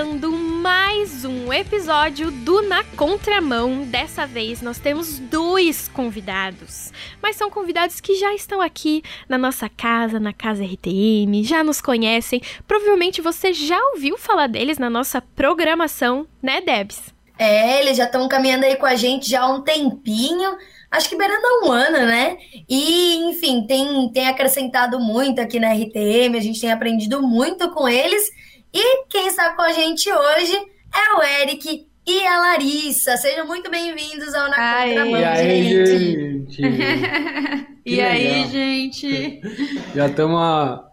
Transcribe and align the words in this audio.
começando 0.00 0.32
mais 0.32 1.26
um 1.26 1.52
episódio 1.52 2.30
do 2.30 2.62
Na 2.62 2.82
Contramão. 2.82 3.82
Dessa 3.82 4.26
vez 4.26 4.62
nós 4.62 4.78
temos 4.78 5.18
dois 5.18 5.88
convidados, 5.88 6.90
mas 7.20 7.36
são 7.36 7.50
convidados 7.50 8.00
que 8.00 8.14
já 8.14 8.34
estão 8.34 8.62
aqui 8.62 9.02
na 9.28 9.36
nossa 9.36 9.68
casa, 9.68 10.18
na 10.18 10.32
casa 10.32 10.64
RTM, 10.64 11.44
já 11.44 11.62
nos 11.62 11.82
conhecem. 11.82 12.40
Provavelmente 12.66 13.20
você 13.20 13.52
já 13.52 13.78
ouviu 13.92 14.16
falar 14.16 14.46
deles 14.46 14.78
na 14.78 14.88
nossa 14.88 15.20
programação, 15.20 16.26
né, 16.42 16.62
Debs? 16.62 17.12
É, 17.38 17.82
eles 17.82 17.98
já 17.98 18.04
estão 18.04 18.26
caminhando 18.26 18.64
aí 18.64 18.76
com 18.76 18.86
a 18.86 18.94
gente 18.94 19.28
já 19.28 19.42
há 19.42 19.52
um 19.52 19.60
tempinho 19.60 20.56
acho 20.90 21.08
que 21.08 21.16
beirando 21.16 21.46
um 21.62 21.70
ano, 21.70 21.98
né? 21.98 22.36
E, 22.68 23.16
enfim, 23.28 23.64
tem, 23.66 24.10
tem 24.12 24.26
acrescentado 24.26 24.98
muito 24.98 25.40
aqui 25.40 25.60
na 25.60 25.72
RTM, 25.72 26.36
a 26.36 26.40
gente 26.40 26.60
tem 26.60 26.72
aprendido 26.72 27.22
muito 27.22 27.70
com 27.70 27.88
eles. 27.88 28.28
E 28.72 29.04
quem 29.08 29.26
está 29.26 29.54
com 29.54 29.62
a 29.62 29.72
gente 29.72 30.08
hoje 30.10 30.54
é 30.54 31.18
o 31.18 31.22
Eric 31.42 31.88
e 32.06 32.26
a 32.26 32.38
Larissa. 32.38 33.16
Sejam 33.16 33.44
muito 33.44 33.68
bem-vindos 33.68 34.32
ao 34.32 34.48
Na 34.48 34.84
Contramão, 34.84 35.20
e 35.20 35.24
aí, 35.24 35.64
gente. 35.64 36.52
gente. 36.52 36.62
e 37.84 38.00
aí, 38.00 38.46
gente? 38.46 39.40
Já 39.92 40.06
estamos 40.06 40.40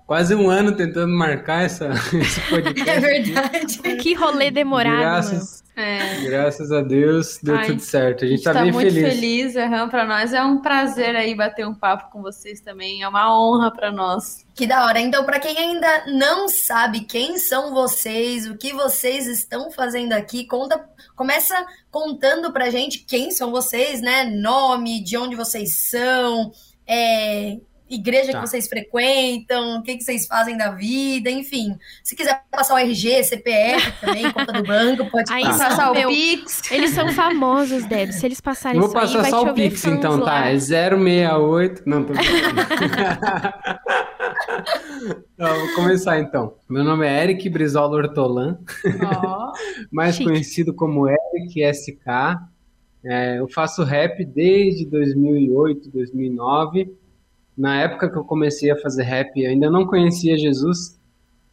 quase 0.07 0.33
um 0.33 0.49
ano 0.49 0.71
tentando 0.71 1.13
marcar 1.13 1.65
essa, 1.65 1.89
esse 2.15 2.41
podcast. 2.49 2.89
É 2.89 2.99
verdade. 2.99 3.77
que 3.97 4.13
rolê 4.13 4.49
demorado. 4.49 4.99
Graças, 4.99 5.63
é. 5.75 6.21
Graças 6.21 6.71
a 6.71 6.81
Deus 6.81 7.37
deu 7.43 7.55
Ai, 7.55 7.67
tudo 7.67 7.81
certo. 7.81 8.23
A 8.23 8.27
gente, 8.27 8.39
está 8.39 8.53
tá, 8.53 8.61
bem 8.63 8.71
muito 8.71 8.91
feliz. 8.91 9.13
feliz, 9.13 9.55
uhum, 9.55 9.89
para 9.89 10.05
nós 10.05 10.33
é 10.33 10.41
um 10.41 10.59
prazer 10.59 11.15
aí 11.15 11.35
bater 11.35 11.67
um 11.67 11.75
papo 11.75 12.09
com 12.09 12.21
vocês 12.21 12.61
também. 12.61 13.03
É 13.03 13.07
uma 13.07 13.37
honra 13.37 13.69
para 13.69 13.91
nós. 13.91 14.43
Que 14.55 14.65
da 14.65 14.85
hora. 14.85 14.99
Então, 14.99 15.25
para 15.25 15.39
quem 15.39 15.55
ainda 15.55 16.05
não 16.07 16.47
sabe 16.47 17.01
quem 17.01 17.37
são 17.37 17.73
vocês, 17.73 18.47
o 18.47 18.57
que 18.57 18.73
vocês 18.73 19.27
estão 19.27 19.69
fazendo 19.69 20.13
aqui, 20.13 20.47
conta, 20.47 20.83
começa 21.15 21.53
contando 21.91 22.51
pra 22.51 22.71
gente 22.71 22.99
quem 22.99 23.29
são 23.29 23.51
vocês, 23.51 24.01
né? 24.01 24.23
Nome, 24.23 25.03
de 25.03 25.17
onde 25.17 25.35
vocês 25.35 25.89
são, 25.89 26.51
é, 26.87 27.57
igreja 27.89 28.31
tá. 28.31 28.41
que 28.41 28.47
vocês 28.47 28.67
frequentam, 28.67 29.77
o 29.77 29.83
que, 29.83 29.97
que 29.97 30.03
vocês 30.03 30.27
fazem 30.27 30.57
da 30.57 30.71
vida, 30.71 31.29
enfim. 31.29 31.77
Se 32.03 32.15
quiser 32.15 32.43
passar 32.51 32.75
o 32.75 32.77
RG, 32.77 33.23
CPF 33.23 33.93
também, 34.01 34.29
conta 34.33 34.53
do 34.53 34.63
banco, 34.63 35.09
pode 35.09 35.31
aí, 35.31 35.43
passar 35.43 35.91
o 35.91 36.07
Pix. 36.07 36.71
Eles 36.71 36.91
são 36.91 37.11
famosos, 37.13 37.85
Deb. 37.85 38.11
Se 38.11 38.25
eles 38.25 38.41
passarem 38.41 38.79
Vou 38.79 38.91
passar 38.91 39.25
aí, 39.25 39.29
só 39.29 39.43
o 39.43 39.53
Pix, 39.53 39.85
então, 39.85 40.19
tá? 40.19 40.25
lá. 40.25 40.41
tá? 40.43 40.49
É 40.49 40.59
068. 40.59 41.83
Não, 41.85 42.03
tô 42.03 42.13
Não, 45.37 45.59
vou 45.59 45.75
começar 45.75 46.19
então. 46.19 46.55
Meu 46.67 46.83
nome 46.83 47.07
é 47.07 47.23
Eric 47.23 47.47
Brizola 47.49 47.95
Hortolan, 47.95 48.57
oh, 48.85 49.51
mais 49.91 50.15
chique. 50.15 50.29
conhecido 50.29 50.73
como 50.73 51.07
Eric 51.07 51.63
SK. 51.73 52.07
É, 53.05 53.39
eu 53.39 53.47
faço 53.47 53.83
rap 53.83 54.25
desde 54.25 54.85
2008, 54.85 55.89
2009 55.91 56.91
na 57.57 57.81
época 57.81 58.09
que 58.09 58.17
eu 58.17 58.23
comecei 58.23 58.69
a 58.69 58.77
fazer 58.77 59.03
rap, 59.03 59.31
eu 59.35 59.49
ainda 59.49 59.69
não 59.69 59.85
conhecia 59.85 60.37
Jesus, 60.37 60.99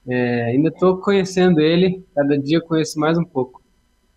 é, 0.06 0.44
ainda 0.46 0.68
estou 0.68 0.98
conhecendo 0.98 1.60
ele, 1.60 2.04
cada 2.14 2.38
dia 2.38 2.60
conheço 2.60 3.00
mais 3.00 3.16
um 3.16 3.24
pouco. 3.24 3.62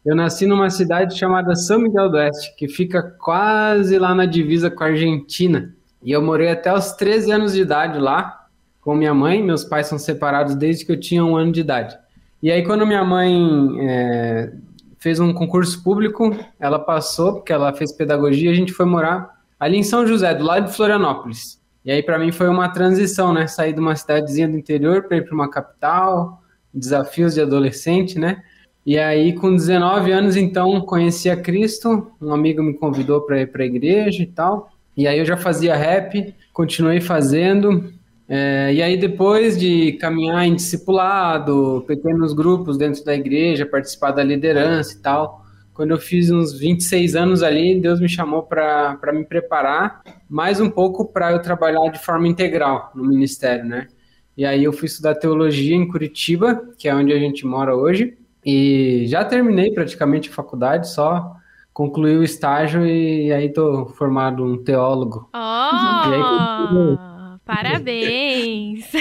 Eu 0.06 0.16
nasci 0.16 0.46
numa 0.46 0.70
cidade 0.70 1.18
chamada 1.18 1.56
São 1.56 1.80
Miguel 1.80 2.10
do 2.10 2.18
Oeste, 2.18 2.56
que 2.56 2.68
fica 2.68 3.02
quase 3.02 3.98
lá 3.98 4.14
na 4.14 4.26
divisa 4.26 4.70
com 4.70 4.84
a 4.84 4.88
Argentina. 4.88 5.74
E 6.04 6.12
eu 6.12 6.22
morei 6.22 6.50
até 6.50 6.74
os 6.74 6.94
13 6.94 7.32
anos 7.32 7.54
de 7.54 7.62
idade 7.62 8.00
lá, 8.00 8.48
com 8.80 8.96
minha 8.96 9.14
mãe. 9.14 9.44
Meus 9.44 9.66
pais 9.66 9.88
são 9.88 10.00
separados 10.00 10.56
desde 10.56 10.86
que 10.86 10.92
eu 10.92 11.00
tinha 11.00 11.26
um 11.26 11.36
ano 11.36 11.52
de 11.52 11.60
idade. 11.60 11.98
E 12.42 12.52
aí, 12.52 12.64
quando 12.64 12.86
minha 12.86 13.04
mãe 13.04 13.36
é, 13.82 14.54
fez 15.00 15.20
um 15.20 15.34
concurso 15.34 15.84
público, 15.84 16.34
ela 16.60 16.80
passou, 16.80 17.34
porque 17.34 17.52
ela 17.52 17.74
fez 17.74 17.92
pedagogia, 17.92 18.52
a 18.52 18.56
gente 18.56 18.72
foi 18.72 18.86
morar 18.86 19.38
ali 19.60 19.78
em 19.78 19.84
São 19.84 20.06
José, 20.06 20.34
do 20.34 20.46
lado 20.46 20.68
de 20.68 20.76
Florianópolis. 20.76 21.57
E 21.88 21.92
aí, 21.92 22.04
para 22.04 22.20
mim, 22.20 22.34
foi 22.34 22.50
uma 22.50 22.68
transição, 22.68 23.34
né? 23.34 23.48
Sair 23.48 23.72
de 23.72 23.80
uma 23.80 23.96
cidadezinha 23.96 24.46
do 24.46 24.58
interior 24.58 25.04
para 25.04 25.16
ir 25.16 25.22
para 25.24 25.34
uma 25.34 25.50
capital, 25.50 26.44
desafios 26.74 27.34
de 27.34 27.40
adolescente, 27.40 28.20
né? 28.20 28.44
E 28.86 29.00
aí, 29.00 29.32
com 29.32 29.56
19 29.56 30.12
anos, 30.12 30.36
então, 30.36 30.82
conheci 30.82 31.30
a 31.30 31.38
Cristo. 31.38 32.12
Um 32.22 32.34
amigo 32.34 32.62
me 32.62 32.74
convidou 32.74 33.22
para 33.22 33.40
ir 33.40 33.48
para 33.48 33.64
a 33.64 33.66
igreja 33.66 34.22
e 34.22 34.26
tal. 34.26 34.70
E 34.98 35.08
aí, 35.08 35.18
eu 35.18 35.24
já 35.24 35.38
fazia 35.38 35.78
rap, 35.78 36.36
continuei 36.52 37.00
fazendo. 37.00 37.94
É, 38.28 38.74
e 38.74 38.82
aí, 38.82 38.98
depois 38.98 39.58
de 39.58 39.94
caminhar 39.94 40.46
em 40.46 40.56
discipulado, 40.56 41.86
pequenos 41.88 42.34
grupos 42.34 42.78
dentro 42.78 43.02
da 43.06 43.16
igreja, 43.16 43.66
participar 43.66 44.12
da 44.12 44.26
liderança 44.26 44.94
e 44.94 44.98
tal, 44.98 45.46
quando 45.78 45.92
eu 45.92 46.00
fiz 46.00 46.32
uns 46.32 46.58
26 46.58 47.16
anos 47.16 47.44
ali, 47.44 47.80
Deus 47.80 48.00
me 48.00 48.10
chamou 48.10 48.42
para 48.42 49.14
me 49.14 49.24
preparar 49.24 50.02
mais 50.28 50.60
um 50.60 50.72
pouco 50.72 51.06
para 51.06 51.32
eu 51.32 51.40
trabalhar 51.40 51.88
de 51.92 52.04
forma 52.04 52.28
integral 52.28 52.92
no 52.96 53.06
ministério, 53.06 53.64
né? 53.64 53.88
E 54.36 54.44
aí 54.44 54.64
eu 54.64 54.74
fui 54.74 54.88
estudar 54.88 55.14
teologia 55.14 55.76
em 55.76 55.88
Curitiba, 55.88 56.68
que 56.80 56.90
é 56.90 56.96
onde 56.96 57.14
a 57.14 57.20
gente 57.20 57.46
mora 57.46 57.76
hoje, 57.76 58.18
e 58.44 59.04
já 59.06 59.24
terminei 59.24 59.72
praticamente 59.72 60.32
a 60.32 60.34
faculdade, 60.34 60.90
só 60.90 61.32
concluí 61.72 62.18
o 62.18 62.24
estágio 62.24 62.84
e 62.84 63.32
aí 63.32 63.54
tô 63.54 63.86
formado 63.86 64.44
um 64.44 64.58
teólogo. 64.58 65.30
Oh, 65.32 65.38
aí, 65.38 66.98
parabéns! 67.46 68.92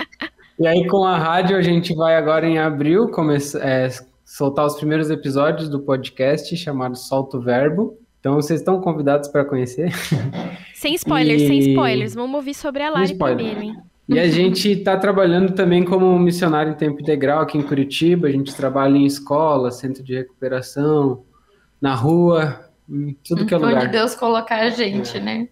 e 0.58 0.66
aí 0.66 0.86
com 0.86 1.04
a 1.04 1.18
rádio 1.18 1.58
a 1.58 1.62
gente 1.62 1.94
vai 1.94 2.16
agora 2.16 2.46
em 2.46 2.58
abril 2.58 3.08
começar 3.10 3.60
é, 3.60 3.90
soltar 4.32 4.64
os 4.64 4.76
primeiros 4.76 5.10
episódios 5.10 5.68
do 5.68 5.80
podcast 5.80 6.56
chamado 6.56 6.96
Solto 6.96 7.38
Verbo. 7.38 7.98
Então 8.18 8.34
vocês 8.34 8.60
estão 8.60 8.80
convidados 8.80 9.28
para 9.28 9.44
conhecer. 9.44 9.92
Sem 10.72 10.94
spoilers, 10.94 11.42
e... 11.42 11.46
sem 11.46 11.58
spoilers. 11.58 12.14
Vamos 12.14 12.34
ouvir 12.36 12.54
sobre 12.54 12.82
a 12.82 12.90
live 12.90 13.14
primeiro, 13.14 13.60
hein? 13.60 13.76
E 14.08 14.18
a 14.18 14.26
gente 14.28 14.70
está 14.72 14.96
trabalhando 14.96 15.52
também 15.52 15.84
como 15.84 16.18
missionário 16.18 16.72
em 16.72 16.74
tempo 16.74 17.00
integral 17.00 17.42
aqui 17.42 17.58
em 17.58 17.62
Curitiba. 17.62 18.26
A 18.26 18.32
gente 18.32 18.54
trabalha 18.54 18.96
em 18.96 19.04
escola, 19.04 19.70
centro 19.70 20.02
de 20.02 20.14
recuperação, 20.14 21.24
na 21.80 21.94
rua, 21.94 22.68
em 22.88 23.14
tudo 23.22 23.46
que 23.46 23.54
é 23.54 23.58
lugar. 23.58 23.82
Onde 23.82 23.92
Deus 23.92 24.14
colocar 24.14 24.60
a 24.60 24.70
gente, 24.70 25.18
é. 25.18 25.20
né? 25.20 25.48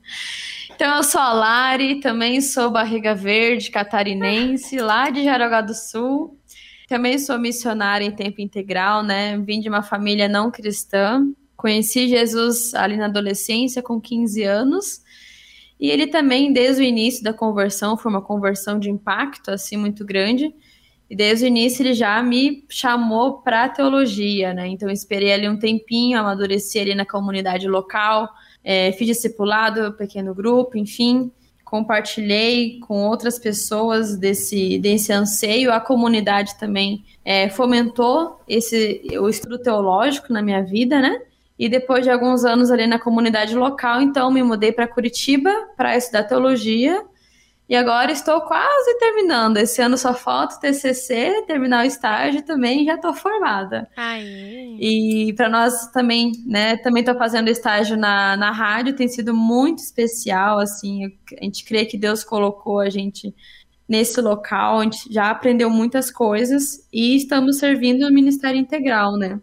Então, 0.74 0.96
eu 0.96 1.04
sou 1.04 1.20
a 1.20 1.32
Lari, 1.32 2.00
também 2.00 2.40
sou 2.40 2.70
barriga 2.70 3.14
verde 3.14 3.70
catarinense, 3.70 4.78
lá 4.78 5.10
de 5.10 5.22
Jaraguá 5.22 5.60
do 5.60 5.74
Sul. 5.74 6.39
Também 6.90 7.20
sou 7.20 7.38
missionária 7.38 8.04
em 8.04 8.10
tempo 8.10 8.40
integral, 8.40 9.04
né? 9.04 9.38
Vim 9.38 9.60
de 9.60 9.68
uma 9.68 9.80
família 9.80 10.28
não 10.28 10.50
cristã. 10.50 11.24
Conheci 11.56 12.08
Jesus 12.08 12.74
ali 12.74 12.96
na 12.96 13.04
adolescência, 13.04 13.80
com 13.80 14.00
15 14.00 14.42
anos. 14.42 15.00
E 15.78 15.88
ele 15.88 16.08
também, 16.08 16.52
desde 16.52 16.82
o 16.82 16.84
início 16.84 17.22
da 17.22 17.32
conversão, 17.32 17.96
foi 17.96 18.10
uma 18.10 18.20
conversão 18.20 18.76
de 18.76 18.90
impacto, 18.90 19.52
assim, 19.52 19.76
muito 19.76 20.04
grande. 20.04 20.52
E 21.08 21.14
desde 21.14 21.44
o 21.44 21.46
início 21.46 21.80
ele 21.84 21.94
já 21.94 22.20
me 22.24 22.64
chamou 22.68 23.34
para 23.40 23.68
teologia, 23.68 24.52
né? 24.52 24.66
Então 24.66 24.90
esperei 24.90 25.32
ali 25.32 25.48
um 25.48 25.60
tempinho, 25.60 26.18
amadureci 26.18 26.80
ali 26.80 26.96
na 26.96 27.06
comunidade 27.06 27.68
local, 27.68 28.28
é, 28.64 28.90
fiz 28.90 29.06
discipulado, 29.06 29.92
pequeno 29.92 30.34
grupo, 30.34 30.76
enfim 30.76 31.30
compartilhei 31.70 32.80
com 32.80 33.06
outras 33.06 33.38
pessoas 33.38 34.16
desse, 34.16 34.76
desse 34.80 35.12
anseio. 35.12 35.72
A 35.72 35.78
comunidade 35.78 36.58
também 36.58 37.04
é, 37.24 37.48
fomentou 37.48 38.40
esse 38.48 39.00
o 39.20 39.28
estudo 39.28 39.56
teológico 39.56 40.32
na 40.32 40.42
minha 40.42 40.62
vida, 40.64 41.00
né? 41.00 41.22
E 41.56 41.68
depois 41.68 42.02
de 42.02 42.10
alguns 42.10 42.44
anos 42.44 42.72
ali 42.72 42.88
na 42.88 42.98
comunidade 42.98 43.54
local, 43.54 44.02
então 44.02 44.32
me 44.32 44.42
mudei 44.42 44.72
para 44.72 44.88
Curitiba 44.88 45.52
para 45.76 45.96
estudar 45.96 46.24
teologia 46.24 47.04
e 47.70 47.76
agora 47.76 48.10
estou 48.10 48.40
quase 48.40 48.98
terminando. 48.98 49.58
Esse 49.58 49.80
ano 49.80 49.96
só 49.96 50.12
falta 50.12 50.56
o 50.56 50.58
TCC, 50.58 51.44
terminar 51.46 51.84
o 51.84 51.86
estágio 51.86 52.42
também 52.42 52.84
já 52.84 52.96
estou 52.96 53.14
formada. 53.14 53.88
Aê. 53.96 54.76
E 54.80 55.32
para 55.34 55.48
nós 55.48 55.86
também, 55.92 56.32
né, 56.44 56.76
também 56.78 57.02
estou 57.02 57.16
fazendo 57.16 57.48
estágio 57.48 57.96
na, 57.96 58.36
na 58.36 58.50
rádio, 58.50 58.96
tem 58.96 59.06
sido 59.06 59.32
muito 59.32 59.78
especial, 59.78 60.58
assim, 60.58 61.04
a 61.40 61.44
gente 61.44 61.64
crê 61.64 61.86
que 61.86 61.96
Deus 61.96 62.24
colocou 62.24 62.80
a 62.80 62.90
gente 62.90 63.32
nesse 63.88 64.20
local, 64.20 64.80
a 64.80 64.82
gente 64.82 65.12
já 65.12 65.30
aprendeu 65.30 65.70
muitas 65.70 66.10
coisas 66.10 66.88
e 66.92 67.14
estamos 67.14 67.58
servindo 67.58 68.04
o 68.04 68.12
Ministério 68.12 68.58
Integral, 68.58 69.16
né? 69.16 69.40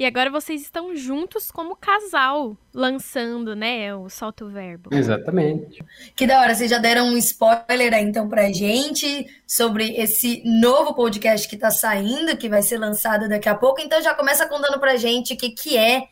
E 0.00 0.06
agora 0.06 0.30
vocês 0.30 0.62
estão 0.62 0.96
juntos 0.96 1.50
como 1.50 1.76
casal, 1.76 2.56
lançando, 2.72 3.54
né, 3.54 3.94
o 3.94 4.08
Solto 4.08 4.48
Verbo. 4.48 4.88
Exatamente. 4.94 5.84
Que 6.16 6.26
da 6.26 6.40
hora, 6.40 6.54
vocês 6.54 6.70
já 6.70 6.78
deram 6.78 7.08
um 7.08 7.18
spoiler 7.18 7.92
aí 7.92 8.02
então 8.02 8.26
pra 8.26 8.50
gente 8.50 9.26
sobre 9.46 9.90
esse 9.96 10.42
novo 10.42 10.94
podcast 10.94 11.46
que 11.46 11.54
tá 11.54 11.70
saindo, 11.70 12.34
que 12.34 12.48
vai 12.48 12.62
ser 12.62 12.78
lançado 12.78 13.28
daqui 13.28 13.46
a 13.46 13.54
pouco. 13.54 13.82
Então 13.82 14.00
já 14.00 14.14
começa 14.14 14.48
contando 14.48 14.80
pra 14.80 14.96
gente 14.96 15.34
o 15.34 15.36
que, 15.36 15.50
que 15.50 15.76
é 15.76 16.04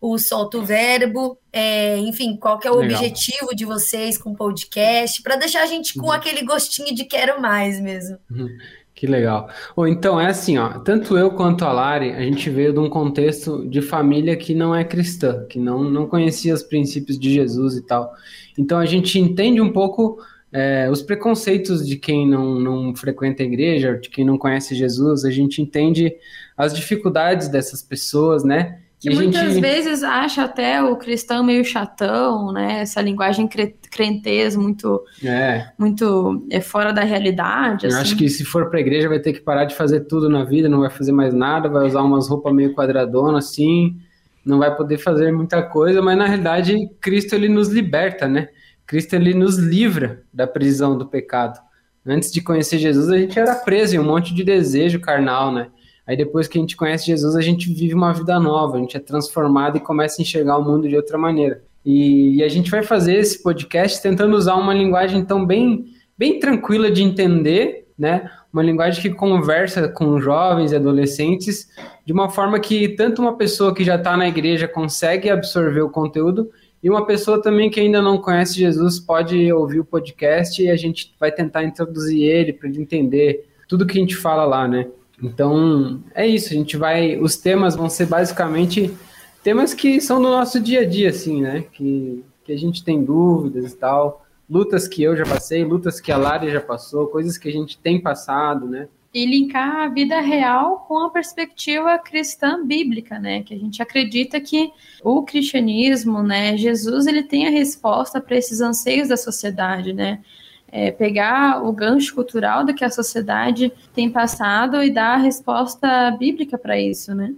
o 0.00 0.18
Solto 0.18 0.64
Verbo, 0.64 1.38
é, 1.52 1.98
enfim, 1.98 2.36
qual 2.36 2.58
que 2.58 2.66
é 2.66 2.70
o 2.72 2.76
Legal. 2.76 2.98
objetivo 2.98 3.54
de 3.54 3.64
vocês 3.64 4.18
com 4.18 4.30
o 4.30 4.36
podcast, 4.36 5.22
para 5.22 5.36
deixar 5.36 5.62
a 5.62 5.66
gente 5.66 5.94
com 5.94 6.06
uhum. 6.06 6.12
aquele 6.12 6.44
gostinho 6.44 6.92
de 6.92 7.04
quero 7.04 7.40
mais 7.40 7.80
mesmo. 7.80 8.18
Uhum. 8.28 8.48
Que 8.96 9.06
legal. 9.06 9.50
Ou 9.76 9.86
então 9.86 10.18
é 10.18 10.28
assim, 10.28 10.56
ó, 10.56 10.78
tanto 10.78 11.18
eu 11.18 11.30
quanto 11.30 11.66
a 11.66 11.72
Lari, 11.72 12.12
a 12.12 12.22
gente 12.22 12.48
veio 12.48 12.72
de 12.72 12.78
um 12.78 12.88
contexto 12.88 13.68
de 13.68 13.82
família 13.82 14.34
que 14.38 14.54
não 14.54 14.74
é 14.74 14.84
cristã, 14.84 15.44
que 15.50 15.58
não, 15.58 15.84
não 15.84 16.06
conhecia 16.06 16.54
os 16.54 16.62
princípios 16.62 17.18
de 17.18 17.30
Jesus 17.30 17.76
e 17.76 17.82
tal. 17.82 18.10
Então 18.56 18.78
a 18.78 18.86
gente 18.86 19.18
entende 19.20 19.60
um 19.60 19.70
pouco 19.70 20.18
é, 20.50 20.88
os 20.90 21.02
preconceitos 21.02 21.86
de 21.86 21.96
quem 21.96 22.26
não, 22.26 22.58
não 22.58 22.96
frequenta 22.96 23.42
a 23.42 23.46
igreja, 23.46 23.98
de 23.98 24.08
quem 24.08 24.24
não 24.24 24.38
conhece 24.38 24.74
Jesus, 24.74 25.26
a 25.26 25.30
gente 25.30 25.60
entende 25.60 26.16
as 26.56 26.74
dificuldades 26.74 27.48
dessas 27.48 27.82
pessoas, 27.82 28.44
né? 28.44 28.80
Que 28.98 29.10
muitas 29.10 29.52
gente... 29.52 29.60
vezes 29.60 30.02
acha 30.02 30.44
até 30.44 30.82
o 30.82 30.96
cristão 30.96 31.44
meio 31.44 31.64
chatão, 31.64 32.50
né? 32.50 32.80
Essa 32.80 33.02
linguagem 33.02 33.46
crentez 33.90 34.56
muito, 34.56 35.02
é. 35.22 35.68
muito 35.78 36.46
é, 36.50 36.60
fora 36.60 36.92
da 36.92 37.02
realidade. 37.02 37.84
Eu 37.84 37.90
assim. 37.90 38.00
acho 38.00 38.16
que 38.16 38.28
se 38.28 38.44
for 38.44 38.70
para 38.70 38.78
a 38.78 38.80
igreja 38.80 39.08
vai 39.08 39.18
ter 39.18 39.34
que 39.34 39.40
parar 39.40 39.66
de 39.66 39.74
fazer 39.74 40.00
tudo 40.00 40.30
na 40.30 40.44
vida, 40.44 40.68
não 40.68 40.80
vai 40.80 40.90
fazer 40.90 41.12
mais 41.12 41.34
nada, 41.34 41.68
vai 41.68 41.86
usar 41.86 42.02
umas 42.02 42.28
roupas 42.28 42.54
meio 42.54 42.72
quadradonas 42.72 43.46
assim, 43.46 43.96
não 44.44 44.58
vai 44.58 44.74
poder 44.74 44.96
fazer 44.96 45.30
muita 45.30 45.62
coisa, 45.62 46.00
mas 46.00 46.16
na 46.16 46.26
realidade 46.26 46.88
Cristo 46.98 47.34
ele 47.34 47.48
nos 47.48 47.68
liberta, 47.68 48.26
né? 48.26 48.48
Cristo 48.86 49.14
ele 49.14 49.34
nos 49.34 49.58
livra 49.58 50.22
da 50.32 50.46
prisão 50.46 50.96
do 50.96 51.06
pecado. 51.06 51.60
Antes 52.06 52.32
de 52.32 52.40
conhecer 52.40 52.78
Jesus, 52.78 53.10
a 53.10 53.18
gente 53.18 53.38
era 53.38 53.56
preso 53.56 53.96
em 53.96 53.98
um 53.98 54.04
monte 54.04 54.32
de 54.32 54.42
desejo 54.42 55.00
carnal, 55.00 55.52
né? 55.52 55.68
Aí 56.06 56.16
depois 56.16 56.46
que 56.46 56.56
a 56.56 56.60
gente 56.60 56.76
conhece 56.76 57.06
Jesus, 57.06 57.34
a 57.34 57.40
gente 57.40 57.72
vive 57.72 57.94
uma 57.94 58.12
vida 58.12 58.38
nova, 58.38 58.76
a 58.76 58.80
gente 58.80 58.96
é 58.96 59.00
transformado 59.00 59.76
e 59.76 59.80
começa 59.80 60.20
a 60.20 60.22
enxergar 60.22 60.56
o 60.56 60.64
mundo 60.64 60.88
de 60.88 60.96
outra 60.96 61.18
maneira. 61.18 61.62
E, 61.84 62.36
e 62.36 62.42
a 62.42 62.48
gente 62.48 62.70
vai 62.70 62.82
fazer 62.82 63.16
esse 63.16 63.42
podcast 63.42 64.00
tentando 64.00 64.36
usar 64.36 64.54
uma 64.54 64.72
linguagem 64.72 65.24
tão 65.24 65.44
bem, 65.44 65.86
bem 66.16 66.38
tranquila 66.38 66.90
de 66.90 67.02
entender, 67.02 67.88
né? 67.98 68.30
Uma 68.52 68.62
linguagem 68.62 69.02
que 69.02 69.10
conversa 69.10 69.88
com 69.88 70.20
jovens 70.20 70.72
e 70.72 70.76
adolescentes 70.76 71.68
de 72.04 72.12
uma 72.12 72.28
forma 72.28 72.60
que 72.60 72.90
tanto 72.90 73.20
uma 73.20 73.36
pessoa 73.36 73.74
que 73.74 73.84
já 73.84 73.96
está 73.96 74.16
na 74.16 74.28
igreja 74.28 74.68
consegue 74.68 75.28
absorver 75.28 75.80
o 75.80 75.90
conteúdo 75.90 76.50
e 76.82 76.88
uma 76.88 77.04
pessoa 77.04 77.42
também 77.42 77.68
que 77.68 77.80
ainda 77.80 78.00
não 78.00 78.18
conhece 78.18 78.54
Jesus 78.54 79.00
pode 79.00 79.52
ouvir 79.52 79.80
o 79.80 79.84
podcast 79.84 80.62
e 80.62 80.70
a 80.70 80.76
gente 80.76 81.14
vai 81.18 81.32
tentar 81.32 81.64
introduzir 81.64 82.22
ele 82.22 82.52
para 82.52 82.68
ele 82.68 82.80
entender 82.80 83.48
tudo 83.68 83.86
que 83.86 83.98
a 83.98 84.00
gente 84.00 84.14
fala 84.14 84.44
lá, 84.44 84.68
né? 84.68 84.86
Então, 85.22 86.02
é 86.14 86.26
isso, 86.26 86.52
a 86.52 86.56
gente 86.56 86.76
vai. 86.76 87.16
Os 87.18 87.36
temas 87.36 87.74
vão 87.74 87.88
ser 87.88 88.06
basicamente 88.06 88.94
temas 89.42 89.72
que 89.72 90.00
são 90.00 90.20
do 90.20 90.28
nosso 90.28 90.60
dia 90.60 90.80
a 90.80 90.84
dia, 90.84 91.10
assim, 91.10 91.40
né? 91.40 91.64
Que, 91.72 92.24
que 92.44 92.52
a 92.52 92.56
gente 92.56 92.84
tem 92.84 93.02
dúvidas 93.02 93.72
e 93.72 93.76
tal. 93.76 94.26
Lutas 94.48 94.86
que 94.86 95.02
eu 95.02 95.16
já 95.16 95.24
passei, 95.24 95.64
lutas 95.64 96.00
que 96.00 96.12
a 96.12 96.16
Lari 96.16 96.50
já 96.50 96.60
passou, 96.60 97.08
coisas 97.08 97.36
que 97.38 97.48
a 97.48 97.52
gente 97.52 97.78
tem 97.78 98.00
passado, 98.00 98.66
né? 98.66 98.88
E 99.12 99.24
linkar 99.24 99.76
a 99.76 99.88
vida 99.88 100.20
real 100.20 100.84
com 100.86 100.98
a 100.98 101.10
perspectiva 101.10 101.98
cristã 101.98 102.64
bíblica, 102.64 103.18
né? 103.18 103.42
Que 103.42 103.54
a 103.54 103.58
gente 103.58 103.80
acredita 103.80 104.38
que 104.40 104.70
o 105.02 105.22
cristianismo, 105.22 106.22
né? 106.22 106.56
Jesus, 106.56 107.06
ele 107.06 107.22
tem 107.22 107.46
a 107.46 107.50
resposta 107.50 108.20
para 108.20 108.36
esses 108.36 108.60
anseios 108.60 109.08
da 109.08 109.16
sociedade, 109.16 109.92
né? 109.92 110.20
É, 110.68 110.90
pegar 110.90 111.64
o 111.64 111.72
gancho 111.72 112.14
cultural 112.14 112.64
do 112.64 112.74
que 112.74 112.84
a 112.84 112.90
sociedade 112.90 113.72
tem 113.94 114.10
passado 114.10 114.82
e 114.82 114.90
dar 114.90 115.14
a 115.14 115.16
resposta 115.16 116.10
bíblica 116.18 116.58
para 116.58 116.80
isso, 116.80 117.14
né? 117.14 117.34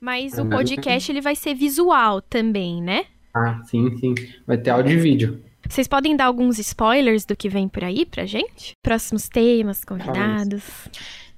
Mas 0.00 0.38
o 0.38 0.46
podcast 0.46 1.12
ele 1.12 1.20
vai 1.20 1.36
ser 1.36 1.54
visual 1.54 2.22
também, 2.22 2.82
né? 2.82 3.04
Ah, 3.34 3.60
sim, 3.64 3.96
sim. 3.98 4.14
Vai 4.46 4.56
ter 4.56 4.70
áudio 4.70 4.98
e 4.98 5.00
vídeo. 5.00 5.42
Vocês 5.68 5.86
podem 5.86 6.16
dar 6.16 6.24
alguns 6.24 6.58
spoilers 6.58 7.24
do 7.24 7.36
que 7.36 7.48
vem 7.48 7.68
por 7.68 7.84
aí 7.84 8.04
pra 8.04 8.24
gente? 8.24 8.72
Próximos 8.82 9.28
temas, 9.28 9.84
convidados. 9.84 10.64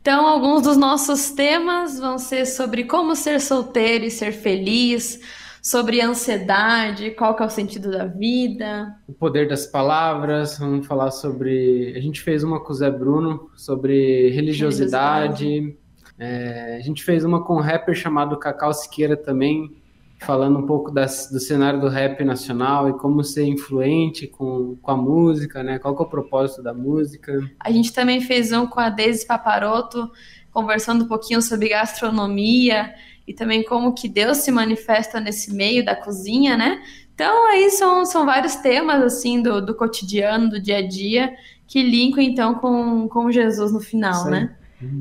Então, 0.01 0.27
alguns 0.27 0.63
dos 0.63 0.77
nossos 0.77 1.31
temas 1.31 1.99
vão 1.99 2.19
ser 2.19 2.47
sobre 2.47 2.85
como 2.85 3.15
ser 3.15 3.41
solteiro 3.41 4.05
e 4.05 4.11
ser 4.11 4.33
feliz, 4.33 5.21
sobre 5.63 6.01
ansiedade, 6.01 7.13
qual 7.13 7.37
que 7.37 7.43
é 7.45 7.47
o 7.47 7.51
sentido 7.51 7.93
da 7.93 8.05
vida. 8.05 8.97
O 9.07 9.13
poder 9.13 9.47
das 9.47 9.65
palavras, 9.65 10.59
vamos 10.59 10.85
falar 10.85 11.13
sobre. 11.13 11.95
A 11.97 12.01
gente 12.01 12.21
fez 12.21 12.43
uma 12.43 12.59
com 12.59 12.73
o 12.73 12.75
Zé 12.75 12.91
Bruno 12.91 13.49
sobre 13.55 14.31
religiosidade. 14.31 15.45
religiosidade. 15.45 15.83
É, 16.19 16.77
a 16.77 16.81
gente 16.81 17.05
fez 17.05 17.25
uma 17.25 17.45
com 17.45 17.57
um 17.57 17.61
rapper 17.61 17.95
chamado 17.95 18.37
Cacau 18.37 18.75
Siqueira 18.75 19.17
também, 19.17 19.71
falando 20.19 20.59
um 20.59 20.67
pouco 20.67 20.91
das, 20.91 21.31
do 21.31 21.39
cenário 21.39 21.81
do 21.81 21.89
rap 21.89 22.25
nacional 22.25 22.89
e 22.89 22.93
como 22.95 23.23
ser 23.23 23.45
influente 23.45 24.27
com, 24.27 24.77
com 24.83 24.91
a 24.91 24.97
música, 24.97 25.63
né? 25.63 25.79
Qual 25.79 25.95
que 25.95 26.03
é 26.03 26.07
o 26.07 26.09
propósito 26.09 26.61
da 26.61 26.75
música. 26.75 27.39
A 27.61 27.71
gente 27.71 27.93
também 27.93 28.21
fez 28.21 28.53
um 28.53 28.67
com 28.67 28.81
a 28.81 28.91
Deise 28.91 29.25
Paparoto, 29.25 30.11
conversando 30.51 31.05
um 31.05 31.09
pouquinho 31.09 31.41
sobre 31.41 31.69
gastronomia 31.69 32.93
e 33.27 33.33
também 33.33 33.63
como 33.63 33.95
que 33.95 34.09
Deus 34.09 34.39
se 34.39 34.51
manifesta 34.51 35.21
nesse 35.21 35.53
meio 35.55 35.85
da 35.85 35.95
cozinha, 35.95 36.57
né? 36.57 36.83
Então 37.15 37.47
aí 37.49 37.71
são, 37.71 38.05
são 38.05 38.27
vários 38.27 38.57
temas 38.57 39.03
assim 39.03 39.43
do, 39.43 39.65
do 39.65 39.75
cotidiano, 39.75 40.51
do 40.51 40.61
dia 40.61 40.79
a 40.79 40.87
dia, 40.87 41.33
que 41.67 41.83
linkam 41.83 42.23
então 42.23 42.55
com, 42.55 43.09
com 43.09 43.31
Jesus 43.31 43.73
no 43.73 43.81
final, 43.81 44.25
Sim. 44.25 44.31
né? 44.31 44.57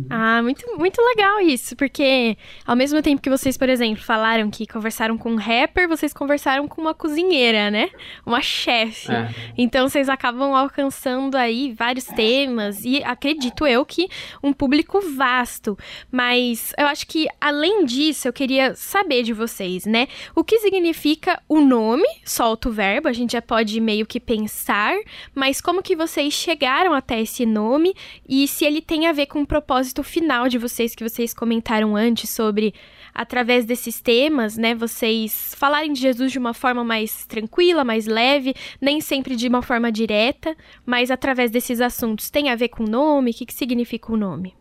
Ah, 0.10 0.42
muito, 0.42 0.66
muito 0.78 1.02
legal 1.02 1.40
isso, 1.40 1.76
porque 1.76 2.38
ao 2.66 2.76
mesmo 2.76 3.02
tempo 3.02 3.22
que 3.22 3.30
vocês, 3.30 3.58
por 3.58 3.70
exemplo, 3.70 4.04
falaram 4.04 4.50
que 4.50 4.68
conversaram 4.68 5.18
com 5.18 5.32
um 5.32 5.36
rapper, 5.36 5.88
vocês 5.88 6.14
conversaram 6.14 6.68
com 6.68 6.82
uma 6.82 6.94
cozinheira, 6.94 7.72
né? 7.72 7.90
Uma 8.26 8.42
chefe. 8.42 9.12
É. 9.12 9.30
Então 9.58 9.88
vocês 9.88 10.10
acabam 10.10 10.54
alcançando 10.54 11.36
aí 11.36 11.74
vários 11.74 12.06
temas 12.06 12.84
e 12.86 13.04
acredito 13.04 13.66
eu 13.66 13.86
que 13.86 14.08
um 14.44 14.54
público 14.54 15.02
vasto. 15.16 15.78
Mas 16.12 16.74
eu 16.78 16.88
acho 16.88 17.08
que 17.08 17.28
além 17.40 17.86
disso, 17.86 18.28
eu 18.28 18.34
queria 18.34 18.76
saber 18.76 19.24
de 19.24 19.34
vocês, 19.34 19.86
né? 19.86 20.08
O 20.36 20.44
que 20.44 20.60
significa 20.60 21.42
o 21.48 21.60
nome? 21.60 22.08
Solta 22.24 22.70
o 22.70 22.72
verbo, 22.72 23.08
a 23.08 23.14
gente 23.14 23.32
já 23.32 23.42
pode 23.42 23.80
meio 23.80 24.06
que 24.06 24.20
pensar, 24.20 24.96
mas 25.34 25.62
como 25.62 25.82
que 25.82 25.96
vocês 25.96 26.34
chegaram 26.34 26.94
até 26.94 27.22
esse 27.22 27.46
nome 27.46 27.96
e 28.28 28.48
se 28.48 28.66
ele 28.66 28.82
tem 28.82 29.08
a 29.08 29.12
ver 29.12 29.26
com 29.26 29.42
o 29.42 29.48
propósito 29.48 29.71
propósito 29.72 30.04
final 30.04 30.50
de 30.50 30.58
vocês 30.58 30.94
que 30.94 31.02
vocês 31.02 31.34
comentaram 31.34 31.96
antes 31.96 32.30
sobre 32.30 32.74
através 33.14 33.64
desses 33.64 34.02
temas, 34.02 34.58
né, 34.58 34.76
vocês 34.76 35.56
falarem 35.58 35.94
de 35.94 36.02
Jesus 36.02 36.30
de 36.34 36.38
uma 36.38 36.54
forma 36.54 36.84
mais 36.84 37.26
tranquila, 37.26 37.86
mais 37.86 38.06
leve, 38.06 38.54
nem 38.82 39.00
sempre 39.00 39.34
de 39.34 39.48
uma 39.48 39.62
forma 39.62 39.90
direta, 39.90 40.58
mas 40.86 41.10
através 41.10 41.52
desses 41.52 41.80
assuntos. 41.80 42.30
Tem 42.30 42.50
a 42.50 42.56
ver 42.58 42.68
com 42.68 42.84
o 42.84 42.90
nome? 42.90 43.32
O 43.32 43.34
que, 43.34 43.46
que 43.46 43.54
significa 43.54 44.12
o 44.12 44.18
nome? 44.18 44.54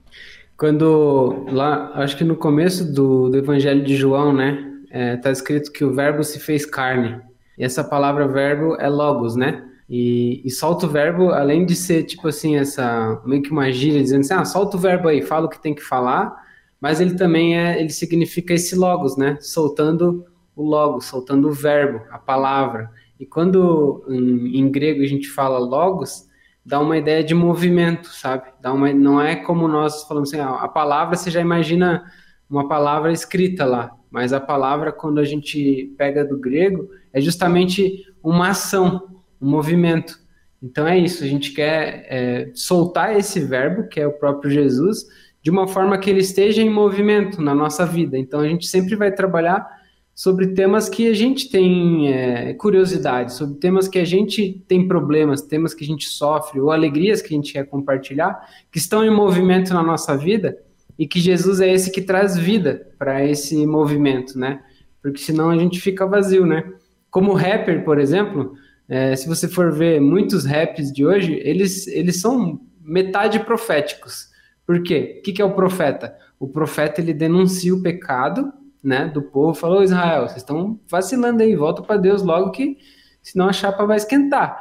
Quando 0.57 1.45
lá, 1.50 1.90
acho 1.95 2.17
que 2.17 2.23
no 2.23 2.37
começo 2.37 2.95
do, 2.95 3.31
do 3.31 3.37
Evangelho 3.37 3.83
de 3.83 3.97
João, 3.97 4.33
né, 4.33 4.64
é, 4.93 5.17
tá 5.17 5.33
escrito 5.33 5.73
que 5.73 5.85
o 5.85 5.93
Verbo 5.93 6.23
se 6.23 6.38
fez 6.38 6.64
carne. 6.64 7.21
E 7.59 7.64
essa 7.64 7.83
palavra 7.83 8.29
verbo 8.29 8.76
é 8.79 8.88
logos, 8.88 9.35
né? 9.35 9.64
E, 9.90 10.40
e 10.44 10.50
solta 10.50 10.87
o 10.87 10.88
verbo, 10.88 11.30
além 11.30 11.66
de 11.66 11.75
ser 11.75 12.04
tipo 12.04 12.28
assim, 12.28 12.54
essa 12.54 13.20
meio 13.26 13.42
que 13.42 13.50
uma 13.50 13.73
gíria 13.73 14.00
dizendo 14.00 14.20
assim, 14.20 14.35
ah, 14.35 14.44
solta 14.44 14.76
o 14.76 14.80
verbo 14.80 15.09
aí, 15.09 15.20
fala 15.20 15.47
o 15.47 15.49
que 15.49 15.61
tem 15.61 15.75
que 15.75 15.82
falar, 15.82 16.32
mas 16.80 17.00
ele 17.00 17.16
também 17.16 17.59
é, 17.59 17.80
ele 17.80 17.90
significa 17.90 18.54
esse 18.54 18.76
logos, 18.76 19.16
né? 19.16 19.37
Soltando 19.40 20.25
o 20.54 20.62
logos, 20.62 21.06
soltando 21.06 21.49
o 21.49 21.52
verbo, 21.52 22.02
a 22.12 22.18
palavra. 22.20 22.88
E 23.18 23.26
quando 23.26 24.04
em, 24.09 24.61
em 24.61 24.70
grego 24.70 25.02
a 25.02 25.06
gente 25.06 25.28
fala 25.28 25.59
logos, 25.59 26.28
dá 26.64 26.78
uma 26.78 26.97
ideia 26.97 27.25
de 27.25 27.35
movimento, 27.35 28.09
sabe? 28.09 28.44
Dá 28.62 28.73
uma, 28.73 28.92
não 28.92 29.20
é 29.20 29.35
como 29.35 29.66
nós 29.66 30.04
falamos 30.04 30.32
assim, 30.32 30.40
ah, 30.40 30.54
a 30.54 30.68
palavra 30.68 31.16
você 31.16 31.32
já 31.32 31.40
imagina 31.40 32.04
uma 32.49 32.68
palavra 32.68 33.12
escrita 33.12 33.64
lá, 33.64 33.90
mas 34.09 34.32
a 34.32 34.40
palavra 34.40 34.92
quando 34.92 35.18
a 35.18 35.25
gente 35.25 35.92
pega 35.99 36.25
do 36.25 36.38
grego 36.38 36.88
é 37.12 37.20
justamente 37.20 38.04
uma 38.23 38.50
ação, 38.50 39.20
um 39.40 39.49
movimento. 39.49 40.18
Então 40.62 40.87
é 40.87 40.99
isso, 40.99 41.25
a 41.25 41.26
gente 41.26 41.52
quer 41.52 42.06
é, 42.09 42.50
soltar 42.54 43.16
esse 43.16 43.40
verbo, 43.40 43.88
que 43.88 43.99
é 43.99 44.06
o 44.06 44.12
próprio 44.12 44.50
Jesus, 44.50 45.06
de 45.42 45.50
uma 45.50 45.66
forma 45.66 45.99
que 45.99 46.11
ele 46.11 46.20
esteja 46.20 46.61
em 46.61 46.68
movimento 46.68 47.40
na 47.40 47.54
nossa 47.54 47.87
vida. 47.87 48.18
Então 48.18 48.40
a 48.40 48.49
gente 48.49 48.66
sempre 48.66 48.94
vai 48.94 49.11
trabalhar 49.11 49.66
sobre 50.14 50.49
temas 50.49 50.87
que 50.87 51.09
a 51.09 51.14
gente 51.14 51.50
tem 51.50 52.12
é, 52.12 52.52
curiosidade, 52.52 53.32
sobre 53.32 53.59
temas 53.59 53.88
que 53.88 53.99
a 53.99 54.04
gente 54.04 54.62
tem 54.68 54.87
problemas, 54.87 55.40
temas 55.40 55.73
que 55.73 55.82
a 55.82 55.87
gente 55.87 56.06
sofre, 56.09 56.61
ou 56.61 56.70
alegrias 56.70 57.23
que 57.23 57.32
a 57.32 57.37
gente 57.37 57.54
quer 57.54 57.64
compartilhar, 57.64 58.38
que 58.70 58.76
estão 58.76 59.02
em 59.02 59.11
movimento 59.11 59.73
na 59.73 59.82
nossa 59.82 60.14
vida, 60.14 60.59
e 61.00 61.06
que 61.06 61.18
Jesus 61.18 61.62
é 61.62 61.73
esse 61.73 61.90
que 61.90 62.02
traz 62.02 62.37
vida 62.37 62.87
para 62.99 63.25
esse 63.25 63.66
movimento, 63.66 64.38
né? 64.38 64.61
Porque 65.02 65.16
senão 65.16 65.49
a 65.49 65.56
gente 65.56 65.80
fica 65.80 66.06
vazio, 66.06 66.44
né? 66.44 66.70
Como 67.11 67.32
rapper, 67.32 67.82
por 67.82 67.99
exemplo, 67.99 68.52
é, 68.90 69.14
se 69.14 69.28
você 69.28 69.47
for 69.47 69.70
ver 69.70 70.00
muitos 70.00 70.44
raps 70.44 70.92
de 70.92 71.06
hoje, 71.06 71.40
eles, 71.44 71.87
eles 71.87 72.20
são 72.20 72.61
metade 72.82 73.38
proféticos. 73.38 74.28
Por 74.66 74.82
quê? 74.82 75.18
O 75.20 75.23
que, 75.23 75.32
que 75.32 75.40
é 75.40 75.44
o 75.44 75.54
profeta? 75.54 76.18
O 76.40 76.49
profeta 76.49 77.00
ele 77.00 77.14
denuncia 77.14 77.73
o 77.73 77.80
pecado 77.80 78.52
né, 78.82 79.06
do 79.06 79.23
povo, 79.23 79.54
falou: 79.54 79.85
Israel, 79.85 80.23
vocês 80.23 80.38
estão 80.38 80.80
vacilando 80.88 81.40
aí, 81.40 81.54
volta 81.54 81.82
para 81.82 82.00
Deus 82.00 82.20
logo 82.20 82.50
que 82.50 82.78
senão 83.23 83.49
a 83.49 83.52
chapa 83.52 83.87
vai 83.87 83.97
esquentar. 83.97 84.59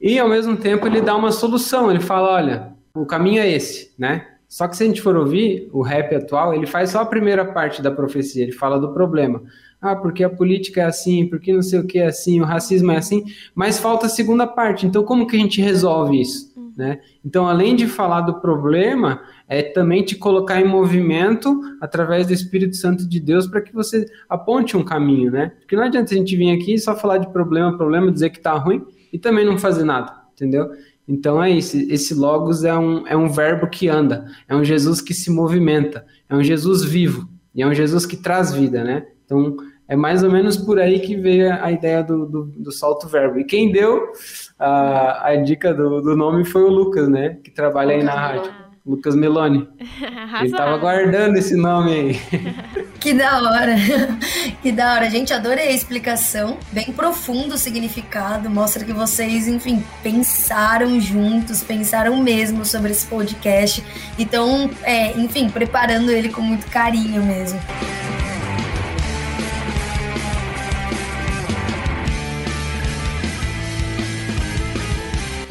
E 0.00 0.20
ao 0.20 0.28
mesmo 0.28 0.56
tempo 0.56 0.86
ele 0.86 1.00
dá 1.00 1.16
uma 1.16 1.32
solução, 1.32 1.90
ele 1.90 2.00
fala: 2.00 2.30
olha, 2.30 2.72
o 2.94 3.04
caminho 3.04 3.42
é 3.42 3.50
esse, 3.50 3.92
né? 3.98 4.31
Só 4.52 4.68
que 4.68 4.76
se 4.76 4.84
a 4.84 4.86
gente 4.86 5.00
for 5.00 5.16
ouvir 5.16 5.66
o 5.72 5.80
rap 5.80 6.14
atual, 6.14 6.52
ele 6.52 6.66
faz 6.66 6.90
só 6.90 7.00
a 7.00 7.06
primeira 7.06 7.42
parte 7.42 7.80
da 7.80 7.90
profecia, 7.90 8.42
ele 8.42 8.52
fala 8.52 8.78
do 8.78 8.92
problema. 8.92 9.42
Ah, 9.80 9.96
porque 9.96 10.22
a 10.22 10.28
política 10.28 10.82
é 10.82 10.84
assim, 10.84 11.26
porque 11.26 11.54
não 11.54 11.62
sei 11.62 11.80
o 11.80 11.86
que 11.86 11.98
é 11.98 12.08
assim, 12.08 12.38
o 12.38 12.44
racismo 12.44 12.92
é 12.92 12.98
assim, 12.98 13.24
mas 13.54 13.78
falta 13.78 14.04
a 14.04 14.10
segunda 14.10 14.46
parte. 14.46 14.86
Então, 14.86 15.04
como 15.04 15.26
que 15.26 15.36
a 15.36 15.38
gente 15.38 15.62
resolve 15.62 16.20
isso? 16.20 16.52
Uhum. 16.54 16.70
Né? 16.76 17.00
Então, 17.24 17.48
além 17.48 17.74
de 17.74 17.86
falar 17.86 18.20
do 18.20 18.42
problema, 18.42 19.22
é 19.48 19.62
também 19.62 20.04
te 20.04 20.16
colocar 20.16 20.60
em 20.60 20.68
movimento 20.68 21.58
através 21.80 22.26
do 22.26 22.34
Espírito 22.34 22.76
Santo 22.76 23.08
de 23.08 23.20
Deus 23.20 23.46
para 23.46 23.62
que 23.62 23.72
você 23.72 24.04
aponte 24.28 24.76
um 24.76 24.84
caminho, 24.84 25.30
né? 25.30 25.52
Porque 25.60 25.76
não 25.76 25.84
adianta 25.84 26.12
a 26.12 26.16
gente 26.18 26.36
vir 26.36 26.54
aqui 26.54 26.76
só 26.76 26.94
falar 26.94 27.16
de 27.16 27.32
problema, 27.32 27.74
problema, 27.74 28.12
dizer 28.12 28.28
que 28.28 28.38
tá 28.38 28.52
ruim 28.52 28.84
e 29.10 29.18
também 29.18 29.46
não 29.46 29.56
fazer 29.56 29.84
nada, 29.84 30.12
entendeu? 30.34 30.68
Então 31.06 31.42
é 31.42 31.50
isso, 31.50 31.76
esse 31.76 32.14
logos 32.14 32.64
é 32.64 32.74
um, 32.74 33.06
é 33.06 33.16
um 33.16 33.28
verbo 33.28 33.66
que 33.66 33.88
anda, 33.88 34.24
é 34.48 34.54
um 34.54 34.64
Jesus 34.64 35.00
que 35.00 35.12
se 35.12 35.30
movimenta, 35.30 36.06
é 36.28 36.34
um 36.34 36.42
Jesus 36.42 36.84
vivo, 36.84 37.28
e 37.54 37.62
é 37.62 37.66
um 37.66 37.74
Jesus 37.74 38.06
que 38.06 38.16
traz 38.16 38.52
vida, 38.52 38.84
né? 38.84 39.06
Então 39.24 39.56
é 39.88 39.96
mais 39.96 40.22
ou 40.22 40.30
menos 40.30 40.56
por 40.56 40.78
aí 40.78 41.00
que 41.00 41.16
veio 41.16 41.52
a 41.52 41.70
ideia 41.70 42.02
do, 42.02 42.24
do, 42.24 42.44
do 42.44 42.72
salto 42.72 43.08
verbo. 43.08 43.38
E 43.38 43.44
quem 43.44 43.72
deu 43.72 44.12
a, 44.58 45.28
a 45.30 45.36
dica 45.36 45.74
do, 45.74 46.00
do 46.00 46.16
nome 46.16 46.44
foi 46.44 46.62
o 46.62 46.70
Lucas, 46.70 47.08
né? 47.08 47.38
Que 47.42 47.50
trabalha 47.50 47.94
aí 47.94 48.02
na 48.02 48.14
rádio. 48.14 48.61
Lucas 48.84 49.14
Meloni. 49.14 49.68
Ele 50.42 50.50
tava 50.50 50.76
guardando 50.76 51.36
esse 51.36 51.56
nome 51.56 51.92
aí. 51.92 52.20
Que 53.02 53.12
da 53.12 53.42
hora. 53.42 53.74
Que 54.62 54.70
da 54.70 54.94
hora. 54.94 55.10
Gente, 55.10 55.32
adorei 55.32 55.68
a 55.68 55.72
explicação. 55.72 56.56
Bem 56.70 56.92
profundo 56.92 57.56
o 57.56 57.58
significado. 57.58 58.48
Mostra 58.48 58.84
que 58.84 58.92
vocês, 58.92 59.48
enfim, 59.48 59.82
pensaram 60.04 61.00
juntos, 61.00 61.64
pensaram 61.64 62.16
mesmo 62.18 62.64
sobre 62.64 62.92
esse 62.92 63.04
podcast. 63.06 63.82
Então, 64.16 64.70
é, 64.84 65.18
enfim, 65.18 65.48
preparando 65.48 66.12
ele 66.12 66.28
com 66.28 66.42
muito 66.42 66.66
carinho 66.70 67.24
mesmo. 67.24 67.58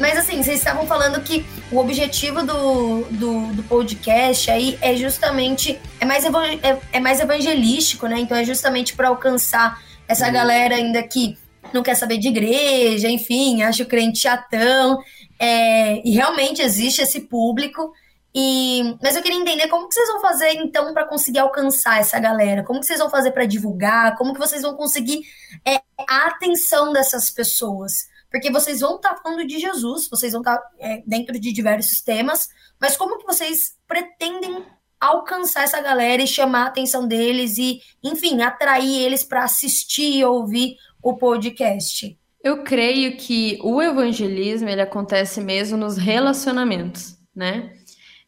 Mas 0.02 0.18
assim, 0.18 0.42
vocês 0.42 0.58
estavam 0.58 0.86
falando 0.86 1.20
que 1.20 1.44
o 1.72 1.78
objetivo 1.78 2.44
do, 2.44 3.04
do, 3.04 3.46
do 3.54 3.62
podcast 3.62 4.50
aí 4.50 4.78
é 4.82 4.94
justamente 4.94 5.80
é 5.98 6.04
mais, 6.04 6.24
é, 6.24 6.78
é 6.92 7.00
mais 7.00 7.18
evangelístico, 7.18 8.06
né? 8.06 8.18
Então 8.20 8.36
é 8.36 8.44
justamente 8.44 8.94
para 8.94 9.08
alcançar 9.08 9.82
essa 10.06 10.26
uhum. 10.26 10.32
galera 10.32 10.74
ainda 10.76 11.02
que 11.02 11.38
não 11.72 11.82
quer 11.82 11.94
saber 11.94 12.18
de 12.18 12.28
igreja, 12.28 13.08
enfim, 13.08 13.62
acha 13.62 13.82
o 13.82 13.86
crente 13.86 14.20
chatão. 14.20 14.98
É, 15.38 16.06
e 16.06 16.10
realmente 16.10 16.60
existe 16.60 17.00
esse 17.00 17.22
público. 17.22 17.92
E, 18.34 18.96
mas 19.02 19.16
eu 19.16 19.22
queria 19.22 19.38
entender 19.38 19.68
como 19.68 19.88
que 19.88 19.94
vocês 19.94 20.08
vão 20.08 20.20
fazer 20.20 20.50
então 20.54 20.92
para 20.92 21.06
conseguir 21.06 21.38
alcançar 21.38 22.00
essa 22.00 22.18
galera? 22.18 22.62
Como 22.62 22.80
que 22.80 22.86
vocês 22.86 22.98
vão 22.98 23.10
fazer 23.10 23.30
para 23.30 23.46
divulgar? 23.46 24.16
Como 24.16 24.34
que 24.34 24.38
vocês 24.38 24.60
vão 24.60 24.74
conseguir 24.74 25.22
é, 25.64 25.80
a 26.06 26.26
atenção 26.28 26.92
dessas 26.92 27.30
pessoas? 27.30 28.11
Porque 28.32 28.50
vocês 28.50 28.80
vão 28.80 28.96
estar 28.96 29.14
tá 29.14 29.20
falando 29.22 29.46
de 29.46 29.58
Jesus, 29.58 30.08
vocês 30.08 30.32
vão 30.32 30.40
estar 30.40 30.56
tá, 30.56 30.70
é, 30.80 31.02
dentro 31.06 31.38
de 31.38 31.52
diversos 31.52 32.00
temas, 32.00 32.48
mas 32.80 32.96
como 32.96 33.18
que 33.18 33.26
vocês 33.26 33.76
pretendem 33.86 34.64
alcançar 34.98 35.64
essa 35.64 35.80
galera 35.80 36.22
e 36.22 36.26
chamar 36.26 36.62
a 36.62 36.68
atenção 36.68 37.06
deles 37.06 37.58
e, 37.58 37.80
enfim, 38.02 38.40
atrair 38.40 39.02
eles 39.02 39.22
para 39.22 39.44
assistir 39.44 40.16
e 40.16 40.24
ouvir 40.24 40.76
o 41.02 41.16
podcast? 41.16 42.18
Eu 42.42 42.64
creio 42.64 43.16
que 43.16 43.58
o 43.62 43.82
evangelismo 43.82 44.68
ele 44.68 44.80
acontece 44.80 45.40
mesmo 45.40 45.76
nos 45.76 45.96
relacionamentos, 45.96 47.18
né? 47.34 47.76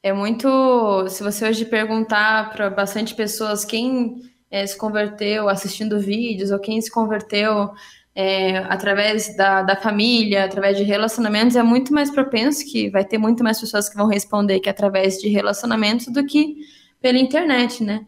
É 0.03 0.13
muito. 0.13 1.09
Se 1.09 1.23
você 1.23 1.49
hoje 1.49 1.65
perguntar 1.65 2.53
para 2.53 2.69
bastante 2.69 3.15
pessoas 3.15 3.65
quem 3.65 4.21
é, 4.51 4.67
se 4.67 4.77
converteu 4.77 5.49
assistindo 5.49 5.99
vídeos 5.99 6.51
ou 6.51 6.59
quem 6.59 6.81
se 6.81 6.91
converteu 6.91 7.73
é, 8.15 8.59
através 8.59 9.37
da, 9.37 9.63
da 9.63 9.77
família, 9.77 10.45
através 10.45 10.77
de 10.77 10.85
relacionamentos, 10.85 11.57
é 11.57 11.63
muito 11.63 11.93
mais 11.93 12.11
propenso 12.11 12.65
que 12.65 12.89
vai 12.89 13.05
ter 13.05 13.19
muito 13.19 13.43
mais 13.43 13.61
pessoas 13.61 13.89
que 13.89 13.97
vão 13.97 14.07
responder 14.07 14.61
que 14.61 14.69
através 14.69 15.19
de 15.19 15.29
relacionamentos 15.29 16.07
do 16.07 16.25
que 16.25 16.57
pela 17.01 17.19
internet, 17.19 17.83
né? 17.83 18.07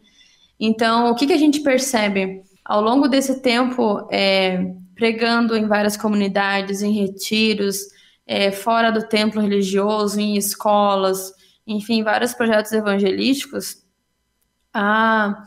Então, 0.59 1.11
o 1.11 1.15
que, 1.15 1.27
que 1.27 1.33
a 1.33 1.37
gente 1.37 1.59
percebe? 1.59 2.41
Ao 2.63 2.81
longo 2.81 3.07
desse 3.07 3.41
tempo, 3.41 4.07
é, 4.09 4.73
pregando 4.95 5.55
em 5.55 5.67
várias 5.67 5.97
comunidades, 5.97 6.81
em 6.81 6.91
retiros, 6.91 7.77
é, 8.25 8.51
fora 8.51 8.91
do 8.91 9.07
templo 9.07 9.41
religioso, 9.41 10.19
em 10.19 10.35
escolas, 10.35 11.31
enfim, 11.65 12.01
vários 12.01 12.33
projetos 12.33 12.71
evangelísticos, 12.71 13.83
a 14.73 15.43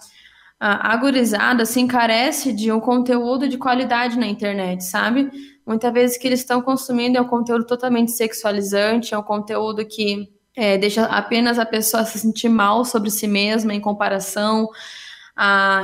a, 0.61 0.95
gurizada 0.99 1.63
assim 1.63 1.87
carece 1.87 2.53
de 2.53 2.71
um 2.71 2.79
conteúdo 2.79 3.49
de 3.49 3.57
qualidade 3.57 4.19
na 4.19 4.27
internet, 4.27 4.85
sabe? 4.85 5.31
Muitas 5.67 5.91
vezes 5.91 6.19
que 6.19 6.29
eles 6.29 6.41
estão 6.41 6.61
consumindo 6.61 7.17
é 7.17 7.21
um 7.21 7.27
conteúdo 7.27 7.65
totalmente 7.65 8.11
sexualizante, 8.11 9.15
é 9.15 9.19
um 9.19 9.23
conteúdo 9.23 9.87
que 9.87 10.29
é, 10.55 10.77
deixa 10.77 11.05
apenas 11.07 11.59
a 11.59 11.65
pessoa 11.65 12.05
se 12.05 12.19
sentir 12.19 12.51
mal 12.51 12.85
sobre 12.85 13.11
si 13.11 13.27
mesma 13.27 13.73
em 13.73 13.81
comparação. 13.81 14.69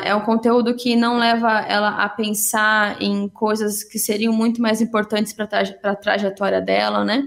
É 0.04 0.14
um 0.14 0.20
conteúdo 0.20 0.76
que 0.76 0.94
não 0.94 1.16
leva 1.16 1.60
ela 1.60 2.04
a 2.04 2.08
pensar 2.10 3.00
em 3.00 3.26
coisas 3.30 3.82
que 3.82 3.98
seriam 3.98 4.30
muito 4.30 4.60
mais 4.60 4.82
importantes 4.82 5.32
para 5.32 5.48
a 5.84 5.96
trajetória 5.96 6.60
dela, 6.60 7.02
né? 7.02 7.26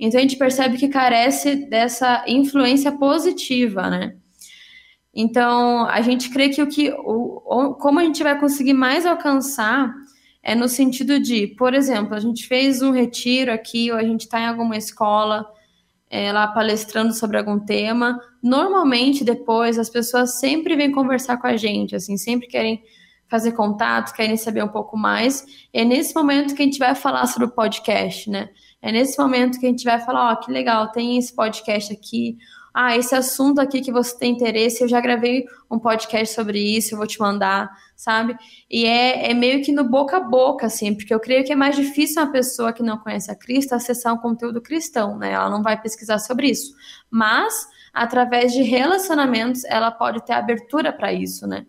Então 0.00 0.18
a 0.18 0.22
gente 0.22 0.34
percebe 0.34 0.76
que 0.76 0.88
carece 0.88 1.54
dessa 1.54 2.24
influência 2.26 2.90
positiva, 2.90 3.88
né? 3.88 4.16
Então, 5.14 5.86
a 5.86 6.00
gente 6.00 6.30
crê 6.30 6.48
que 6.48 6.62
o 6.62 6.66
que, 6.66 6.90
o, 6.90 7.74
como 7.74 8.00
a 8.00 8.04
gente 8.04 8.22
vai 8.22 8.38
conseguir 8.38 8.72
mais 8.72 9.04
alcançar 9.04 9.92
é 10.42 10.54
no 10.54 10.68
sentido 10.68 11.20
de, 11.20 11.46
por 11.46 11.74
exemplo, 11.74 12.14
a 12.14 12.20
gente 12.20 12.46
fez 12.46 12.82
um 12.82 12.90
retiro 12.90 13.52
aqui, 13.52 13.92
ou 13.92 13.98
a 13.98 14.02
gente 14.02 14.22
está 14.22 14.40
em 14.40 14.46
alguma 14.46 14.76
escola 14.76 15.46
é, 16.10 16.32
lá 16.32 16.48
palestrando 16.48 17.12
sobre 17.12 17.38
algum 17.38 17.58
tema. 17.60 18.18
Normalmente, 18.42 19.24
depois, 19.24 19.78
as 19.78 19.88
pessoas 19.88 20.40
sempre 20.40 20.76
vêm 20.76 20.90
conversar 20.90 21.36
com 21.36 21.46
a 21.46 21.56
gente, 21.56 21.94
assim, 21.94 22.16
sempre 22.16 22.48
querem 22.48 22.82
fazer 23.28 23.52
contato, 23.52 24.12
querem 24.12 24.36
saber 24.36 24.62
um 24.62 24.68
pouco 24.68 24.96
mais. 24.96 25.46
É 25.72 25.84
nesse 25.84 26.14
momento 26.14 26.54
que 26.54 26.62
a 26.62 26.64
gente 26.66 26.78
vai 26.78 26.94
falar 26.94 27.26
sobre 27.26 27.48
o 27.48 27.50
podcast, 27.50 28.28
né? 28.28 28.50
É 28.82 28.92
nesse 28.92 29.18
momento 29.18 29.58
que 29.58 29.64
a 29.64 29.68
gente 29.70 29.84
vai 29.84 29.98
falar, 30.00 30.30
ó, 30.30 30.32
oh, 30.32 30.36
que 30.36 30.52
legal, 30.52 30.92
tem 30.92 31.16
esse 31.16 31.34
podcast 31.34 31.92
aqui, 31.92 32.36
ah, 32.74 32.96
esse 32.96 33.14
assunto 33.14 33.60
aqui 33.60 33.80
que 33.80 33.92
você 33.92 34.16
tem 34.18 34.32
interesse, 34.32 34.82
eu 34.82 34.88
já 34.88 35.00
gravei 35.00 35.44
um 35.70 35.78
podcast 35.78 36.34
sobre 36.34 36.58
isso, 36.58 36.94
eu 36.94 36.98
vou 36.98 37.06
te 37.06 37.20
mandar, 37.20 37.70
sabe? 37.94 38.34
E 38.70 38.86
é, 38.86 39.30
é 39.30 39.34
meio 39.34 39.62
que 39.62 39.72
no 39.72 39.84
boca 39.84 40.16
a 40.16 40.20
boca, 40.20 40.66
assim, 40.66 40.94
porque 40.94 41.12
eu 41.12 41.20
creio 41.20 41.44
que 41.44 41.52
é 41.52 41.56
mais 41.56 41.76
difícil 41.76 42.22
uma 42.22 42.32
pessoa 42.32 42.72
que 42.72 42.82
não 42.82 42.98
conhece 42.98 43.30
a 43.30 43.34
Cristo 43.34 43.74
acessar 43.74 44.14
um 44.14 44.18
conteúdo 44.18 44.60
cristão, 44.60 45.18
né? 45.18 45.32
Ela 45.32 45.50
não 45.50 45.62
vai 45.62 45.80
pesquisar 45.80 46.18
sobre 46.18 46.48
isso. 46.48 46.72
Mas, 47.10 47.66
através 47.92 48.52
de 48.52 48.62
relacionamentos, 48.62 49.64
ela 49.64 49.90
pode 49.90 50.24
ter 50.24 50.32
abertura 50.32 50.92
para 50.92 51.12
isso, 51.12 51.46
né? 51.46 51.66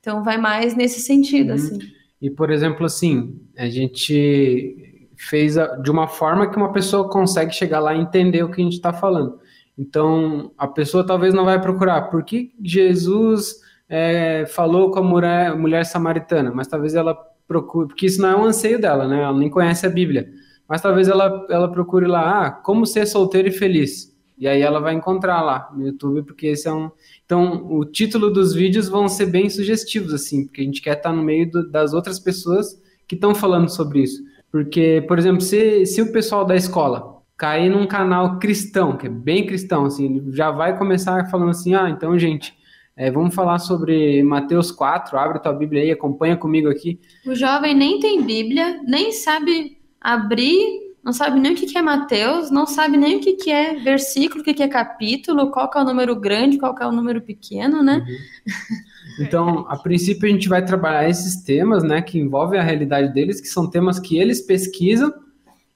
Então, 0.00 0.24
vai 0.24 0.38
mais 0.38 0.74
nesse 0.74 1.00
sentido, 1.00 1.50
uhum. 1.50 1.54
assim. 1.54 1.78
E, 2.20 2.30
por 2.30 2.50
exemplo, 2.50 2.86
assim, 2.86 3.38
a 3.56 3.68
gente 3.68 5.04
fez 5.16 5.54
de 5.82 5.90
uma 5.90 6.08
forma 6.08 6.50
que 6.50 6.56
uma 6.56 6.72
pessoa 6.72 7.10
consegue 7.10 7.52
chegar 7.52 7.80
lá 7.80 7.94
e 7.94 8.00
entender 8.00 8.42
o 8.42 8.50
que 8.50 8.60
a 8.60 8.64
gente 8.64 8.76
está 8.76 8.92
falando. 8.92 9.38
Então, 9.80 10.52
a 10.58 10.68
pessoa 10.68 11.06
talvez 11.06 11.32
não 11.32 11.46
vai 11.46 11.58
procurar 11.58 12.02
por 12.10 12.22
que 12.22 12.52
Jesus 12.62 13.62
é, 13.88 14.44
falou 14.44 14.90
com 14.90 14.98
a 14.98 15.02
mulher, 15.02 15.56
mulher 15.56 15.86
samaritana, 15.86 16.52
mas 16.54 16.66
talvez 16.66 16.94
ela 16.94 17.14
procure, 17.48 17.88
porque 17.88 18.04
isso 18.04 18.20
não 18.20 18.28
é 18.28 18.36
um 18.36 18.44
anseio 18.44 18.78
dela, 18.78 19.08
né? 19.08 19.22
Ela 19.22 19.32
nem 19.32 19.48
conhece 19.48 19.86
a 19.86 19.90
Bíblia. 19.90 20.30
Mas 20.68 20.82
talvez 20.82 21.08
ela, 21.08 21.46
ela 21.48 21.72
procure 21.72 22.06
lá, 22.06 22.46
ah, 22.46 22.50
como 22.50 22.84
ser 22.84 23.06
solteiro 23.06 23.48
e 23.48 23.52
feliz. 23.52 24.14
E 24.36 24.46
aí 24.46 24.60
ela 24.60 24.80
vai 24.80 24.92
encontrar 24.92 25.40
lá 25.40 25.70
no 25.74 25.86
YouTube, 25.86 26.24
porque 26.24 26.48
esse 26.48 26.68
é 26.68 26.72
um. 26.72 26.90
Então, 27.24 27.66
o 27.72 27.82
título 27.86 28.30
dos 28.30 28.52
vídeos 28.52 28.86
vão 28.86 29.08
ser 29.08 29.26
bem 29.26 29.48
sugestivos, 29.48 30.12
assim, 30.12 30.44
porque 30.44 30.60
a 30.60 30.64
gente 30.64 30.82
quer 30.82 30.98
estar 30.98 31.12
no 31.12 31.22
meio 31.22 31.50
do, 31.50 31.70
das 31.70 31.94
outras 31.94 32.18
pessoas 32.18 32.78
que 33.08 33.14
estão 33.14 33.34
falando 33.34 33.70
sobre 33.70 34.02
isso. 34.02 34.22
Porque, 34.52 35.02
por 35.08 35.18
exemplo, 35.18 35.40
se, 35.40 35.86
se 35.86 36.02
o 36.02 36.12
pessoal 36.12 36.44
da 36.44 36.54
escola 36.54 37.19
cair 37.40 37.70
num 37.70 37.86
canal 37.86 38.38
cristão, 38.38 38.98
que 38.98 39.06
é 39.06 39.10
bem 39.10 39.46
cristão, 39.46 39.86
assim, 39.86 40.04
ele 40.04 40.30
já 40.30 40.50
vai 40.50 40.76
começar 40.76 41.30
falando 41.30 41.48
assim, 41.48 41.74
ah, 41.74 41.88
então, 41.88 42.18
gente, 42.18 42.54
é, 42.94 43.10
vamos 43.10 43.34
falar 43.34 43.58
sobre 43.58 44.22
Mateus 44.22 44.70
4, 44.70 45.16
abre 45.18 45.40
tua 45.40 45.54
Bíblia 45.54 45.80
aí, 45.80 45.90
acompanha 45.90 46.36
comigo 46.36 46.68
aqui. 46.68 47.00
O 47.26 47.34
jovem 47.34 47.74
nem 47.74 47.98
tem 47.98 48.22
Bíblia, 48.22 48.82
nem 48.86 49.10
sabe 49.10 49.78
abrir, 49.98 50.92
não 51.02 51.14
sabe 51.14 51.40
nem 51.40 51.54
o 51.54 51.56
que 51.56 51.78
é 51.78 51.80
Mateus, 51.80 52.50
não 52.50 52.66
sabe 52.66 52.98
nem 52.98 53.16
o 53.16 53.20
que 53.20 53.50
é 53.50 53.76
versículo, 53.76 54.42
o 54.42 54.44
que 54.44 54.62
é 54.62 54.68
capítulo, 54.68 55.50
qual 55.50 55.70
é 55.74 55.78
o 55.80 55.84
número 55.84 56.14
grande, 56.20 56.58
qual 56.58 56.76
é 56.78 56.86
o 56.86 56.92
número 56.92 57.22
pequeno, 57.22 57.82
né? 57.82 58.04
Uhum. 58.06 59.24
Então, 59.24 59.64
a 59.66 59.78
princípio 59.78 60.28
a 60.28 60.30
gente 60.30 60.46
vai 60.46 60.62
trabalhar 60.62 61.08
esses 61.08 61.42
temas, 61.42 61.82
né, 61.82 62.02
que 62.02 62.18
envolvem 62.18 62.60
a 62.60 62.62
realidade 62.62 63.14
deles, 63.14 63.40
que 63.40 63.48
são 63.48 63.68
temas 63.68 63.98
que 63.98 64.18
eles 64.18 64.42
pesquisam, 64.42 65.10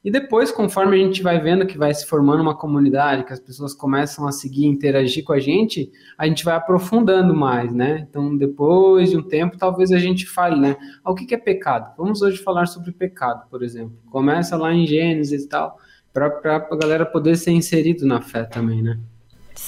E 0.04 0.10
depois, 0.10 0.52
conforme 0.52 0.96
a 0.96 0.98
gente 1.02 1.22
vai 1.22 1.40
vendo 1.40 1.66
que 1.66 1.78
vai 1.78 1.94
se 1.94 2.04
formando 2.04 2.42
uma 2.42 2.54
comunidade, 2.54 3.24
que 3.24 3.32
as 3.32 3.40
pessoas 3.40 3.72
começam 3.72 4.28
a 4.28 4.32
seguir, 4.32 4.66
interagir 4.66 5.24
com 5.24 5.32
a 5.32 5.40
gente, 5.40 5.90
a 6.18 6.26
gente 6.26 6.44
vai 6.44 6.54
aprofundando 6.54 7.34
mais, 7.34 7.72
né? 7.72 8.06
Então, 8.06 8.36
depois 8.36 9.08
de 9.08 9.16
um 9.16 9.22
tempo, 9.22 9.56
talvez 9.56 9.90
a 9.92 9.98
gente 9.98 10.26
fale, 10.26 10.60
né? 10.60 10.76
Ah, 11.02 11.10
o 11.10 11.14
que 11.14 11.34
é 11.34 11.38
pecado? 11.38 11.94
Vamos 11.96 12.20
hoje 12.20 12.36
falar 12.36 12.66
sobre 12.66 12.92
pecado, 12.92 13.48
por 13.48 13.62
exemplo. 13.62 13.96
Começa 14.10 14.58
lá 14.58 14.74
em 14.74 14.86
Gênesis 14.86 15.44
e 15.44 15.48
tal, 15.48 15.78
para 16.12 16.26
a 16.26 16.76
galera 16.76 17.06
poder 17.06 17.34
ser 17.36 17.52
inserido 17.52 18.04
na 18.04 18.20
fé 18.20 18.44
também, 18.44 18.82
né? 18.82 19.00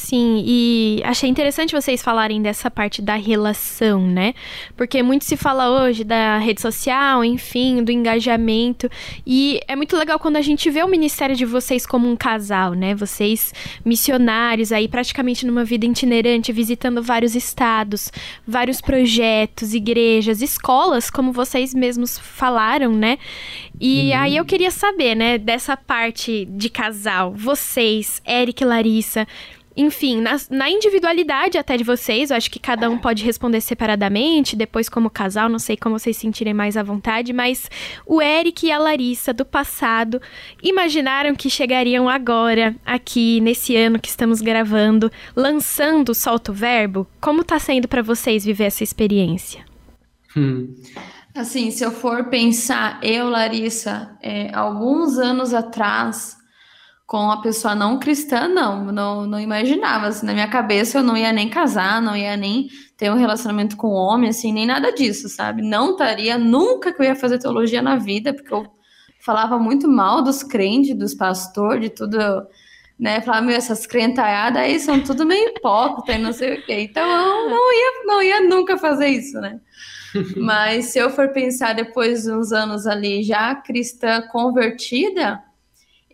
Sim, 0.06 0.44
e 0.46 1.02
achei 1.02 1.28
interessante 1.28 1.74
vocês 1.74 2.00
falarem 2.00 2.40
dessa 2.40 2.70
parte 2.70 3.02
da 3.02 3.16
relação, 3.16 4.06
né? 4.06 4.34
Porque 4.76 5.02
muito 5.02 5.24
se 5.24 5.36
fala 5.36 5.82
hoje 5.82 6.04
da 6.04 6.38
rede 6.38 6.60
social, 6.60 7.24
enfim, 7.24 7.82
do 7.82 7.90
engajamento. 7.90 8.88
E 9.26 9.60
é 9.66 9.74
muito 9.74 9.96
legal 9.96 10.16
quando 10.20 10.36
a 10.36 10.42
gente 10.42 10.70
vê 10.70 10.80
o 10.84 10.86
ministério 10.86 11.34
de 11.34 11.44
vocês 11.44 11.84
como 11.84 12.08
um 12.08 12.14
casal, 12.14 12.74
né? 12.74 12.94
Vocês 12.94 13.52
missionários 13.84 14.70
aí 14.70 14.86
praticamente 14.86 15.44
numa 15.44 15.64
vida 15.64 15.84
itinerante, 15.84 16.52
visitando 16.52 17.02
vários 17.02 17.34
estados, 17.34 18.12
vários 18.46 18.80
projetos, 18.80 19.74
igrejas, 19.74 20.40
escolas, 20.40 21.10
como 21.10 21.32
vocês 21.32 21.74
mesmos 21.74 22.16
falaram, 22.16 22.92
né? 22.92 23.18
E 23.80 24.12
uhum. 24.12 24.20
aí 24.20 24.36
eu 24.36 24.44
queria 24.44 24.70
saber, 24.70 25.16
né, 25.16 25.36
dessa 25.36 25.76
parte 25.76 26.44
de 26.48 26.70
casal, 26.70 27.34
vocês, 27.34 28.22
Eric 28.24 28.62
e 28.62 28.66
Larissa, 28.66 29.26
enfim, 29.76 30.20
na, 30.20 30.36
na, 30.50 30.70
individualidade 30.70 31.58
até 31.58 31.76
de 31.76 31.84
vocês, 31.84 32.30
eu 32.30 32.36
acho 32.36 32.50
que 32.50 32.58
cada 32.58 32.88
um 32.88 32.96
pode 32.96 33.22
responder 33.22 33.60
separadamente, 33.60 34.56
depois 34.56 34.88
como 34.88 35.10
casal, 35.10 35.48
não 35.48 35.58
sei 35.58 35.76
como 35.76 35.98
vocês 35.98 36.16
sentirem 36.16 36.54
mais 36.54 36.76
à 36.76 36.82
vontade, 36.82 37.32
mas 37.32 37.70
o 38.06 38.22
Eric 38.22 38.66
e 38.66 38.72
a 38.72 38.78
Larissa 38.78 39.34
do 39.34 39.44
passado 39.44 40.20
imaginaram 40.62 41.34
que 41.34 41.50
chegariam 41.50 42.08
agora, 42.08 42.74
aqui 42.86 43.40
nesse 43.40 43.76
ano 43.76 43.98
que 43.98 44.08
estamos 44.08 44.40
gravando, 44.40 45.12
lançando 45.34 46.10
o 46.10 46.14
Solto 46.14 46.52
Verbo? 46.52 47.06
Como 47.20 47.44
tá 47.44 47.58
sendo 47.58 47.86
para 47.86 48.02
vocês 48.02 48.44
viver 48.44 48.64
essa 48.64 48.82
experiência? 48.82 49.64
Hum. 50.36 50.74
Assim, 51.34 51.70
se 51.70 51.84
eu 51.84 51.90
for 51.90 52.24
pensar, 52.30 52.98
eu, 53.02 53.28
Larissa, 53.28 54.16
é, 54.22 54.50
alguns 54.54 55.18
anos 55.18 55.52
atrás, 55.52 56.38
com 57.06 57.18
uma 57.18 57.40
pessoa 57.40 57.74
não 57.74 58.00
cristã, 58.00 58.48
não, 58.48 58.86
não, 58.86 59.26
não 59.26 59.38
imaginava, 59.38 60.08
assim, 60.08 60.26
na 60.26 60.32
minha 60.32 60.48
cabeça 60.48 60.98
eu 60.98 61.04
não 61.04 61.16
ia 61.16 61.32
nem 61.32 61.48
casar, 61.48 62.02
não 62.02 62.16
ia 62.16 62.36
nem 62.36 62.68
ter 62.96 63.10
um 63.12 63.16
relacionamento 63.16 63.76
com 63.76 63.88
homem, 63.88 64.30
assim, 64.30 64.52
nem 64.52 64.66
nada 64.66 64.92
disso, 64.92 65.28
sabe? 65.28 65.62
Não 65.62 65.92
estaria, 65.92 66.36
nunca 66.36 66.92
que 66.92 67.00
eu 67.00 67.06
ia 67.06 67.14
fazer 67.14 67.38
teologia 67.38 67.80
na 67.80 67.96
vida, 67.96 68.34
porque 68.34 68.52
eu 68.52 68.66
falava 69.20 69.56
muito 69.56 69.88
mal 69.88 70.20
dos 70.20 70.42
crentes, 70.42 70.98
dos 70.98 71.14
pastores, 71.14 71.82
de 71.82 71.90
tudo, 71.90 72.18
né? 72.98 73.20
Falava, 73.20 73.46
meu, 73.46 73.56
essas 73.56 73.86
crentaiadas 73.86 74.62
aí 74.62 74.80
são 74.80 75.00
tudo 75.00 75.24
meio 75.24 75.50
hipócrita 75.50 76.12
e 76.12 76.18
não 76.18 76.32
sei 76.32 76.58
o 76.58 76.66
quê. 76.66 76.80
Então 76.80 77.06
eu 77.06 77.50
não 77.50 77.72
ia, 77.72 78.04
não 78.04 78.22
ia 78.22 78.40
nunca 78.40 78.76
fazer 78.76 79.08
isso, 79.08 79.40
né? 79.40 79.60
Mas 80.36 80.86
se 80.86 80.98
eu 80.98 81.10
for 81.10 81.28
pensar 81.28 81.72
depois 81.72 82.24
de 82.24 82.32
uns 82.32 82.50
anos 82.50 82.84
ali 82.84 83.22
já 83.22 83.54
cristã 83.54 84.22
convertida, 84.22 85.40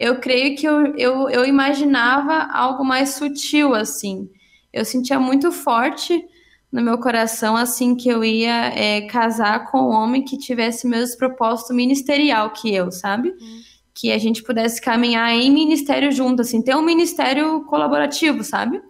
eu 0.03 0.17
creio 0.17 0.57
que 0.57 0.67
eu, 0.67 0.97
eu, 0.97 1.31
eu 1.31 1.47
imaginava 1.47 2.49
algo 2.53 2.85
mais 2.85 3.11
sutil, 3.11 3.73
assim. 3.73 4.29
Eu 4.73 4.85
sentia 4.85 5.21
muito 5.21 5.53
forte 5.53 6.27
no 6.73 6.83
meu 6.83 6.99
coração, 6.99 7.57
assim, 7.57 7.95
que 7.95 8.09
eu 8.09 8.25
ia 8.25 8.75
é, 8.77 9.03
casar 9.03 9.71
com 9.71 9.79
um 9.79 9.91
homem 9.91 10.25
que 10.25 10.37
tivesse 10.37 10.89
o 10.89 10.91
mesmo 10.91 11.17
propósito 11.19 11.73
ministerial 11.73 12.51
que 12.51 12.75
eu, 12.75 12.91
sabe? 12.91 13.29
Uhum. 13.29 13.61
Que 13.95 14.11
a 14.11 14.19
gente 14.19 14.43
pudesse 14.43 14.81
caminhar 14.81 15.31
em 15.31 15.53
ministério 15.53 16.11
junto, 16.11 16.43
assim, 16.43 16.61
ter 16.61 16.75
um 16.75 16.83
ministério 16.83 17.63
colaborativo, 17.67 18.43
sabe? 18.43 18.83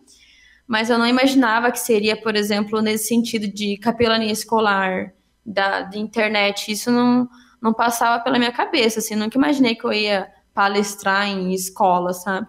Mas 0.67 0.89
eu 0.89 0.97
não 0.97 1.07
imaginava 1.07 1.71
que 1.71 1.79
seria, 1.79 2.17
por 2.17 2.35
exemplo, 2.37 2.81
nesse 2.81 3.09
sentido 3.09 3.47
de 3.47 3.77
capelania 3.77 4.33
escolar, 4.33 5.13
da, 5.45 5.83
de 5.83 5.99
internet. 5.99 6.73
Isso 6.73 6.91
não, 6.91 7.29
não 7.61 7.75
passava 7.75 8.25
pela 8.25 8.39
minha 8.39 8.53
cabeça, 8.53 9.01
assim, 9.01 9.15
nunca 9.15 9.37
imaginei 9.37 9.75
que 9.75 9.85
eu 9.85 9.93
ia 9.93 10.27
palestrar 10.55 11.29
em 11.29 11.53
escola, 11.53 12.13
sabe? 12.13 12.47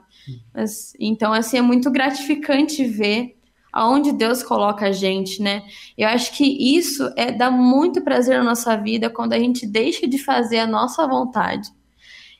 Mas, 0.54 0.94
então, 1.00 1.34
assim, 1.34 1.58
é 1.58 1.62
muito 1.62 1.92
gratificante 1.92 2.86
ver 2.86 3.38
aonde 3.72 4.12
Deus 4.12 4.44
coloca 4.44 4.88
a 4.88 4.92
gente, 4.92 5.42
né? 5.42 5.64
Eu 5.98 6.08
acho 6.08 6.32
que 6.38 6.78
isso 6.78 7.12
é 7.18 7.32
dá 7.32 7.50
muito 7.50 8.04
prazer 8.04 8.38
na 8.38 8.44
nossa 8.44 8.78
vida 8.78 9.10
quando 9.10 9.34
a 9.34 9.40
gente 9.40 9.66
deixa 9.66 10.08
de 10.08 10.20
fazer 10.20 10.60
a 10.60 10.68
nossa 10.68 11.08
vontade 11.08 11.70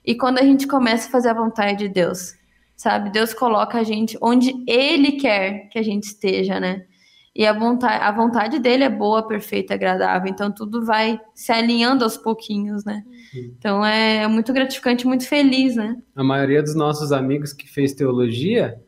e 0.06 0.16
quando 0.16 0.38
a 0.38 0.44
gente 0.44 0.68
começa 0.68 1.08
a 1.08 1.12
fazer 1.12 1.30
a 1.30 1.34
vontade 1.34 1.80
de 1.80 1.90
Deus, 1.90 2.36
sabe? 2.76 3.10
Deus 3.10 3.34
coloca 3.34 3.80
a 3.80 3.84
gente 3.84 4.18
onde 4.22 4.54
Ele 4.68 5.14
quer 5.14 5.70
que 5.70 5.80
a 5.80 5.84
gente 5.84 6.04
esteja, 6.04 6.60
né? 6.60 6.86
E 7.36 7.48
a 7.48 7.54
vontade, 7.54 8.04
a 8.04 8.12
vontade 8.12 8.60
dele 8.60 8.84
é 8.84 8.90
boa, 8.90 9.28
perfeita, 9.28 9.74
agradável. 9.74 10.30
Então 10.30 10.52
tudo 10.52 10.86
vai 10.86 11.20
se 11.34 11.52
alinhando 11.52 12.04
aos 12.04 12.16
pouquinhos, 12.16 12.86
né? 12.86 13.04
Então 13.36 13.84
é 13.84 14.28
muito 14.28 14.54
gratificante, 14.54 15.08
muito 15.08 15.28
feliz, 15.28 15.76
né? 15.76 15.98
A 16.16 16.24
maioria 16.24 16.62
dos 16.62 16.76
nossos 16.76 17.12
amigos 17.12 17.52
que 17.52 17.68
fez 17.68 17.94
teologia 17.94 18.80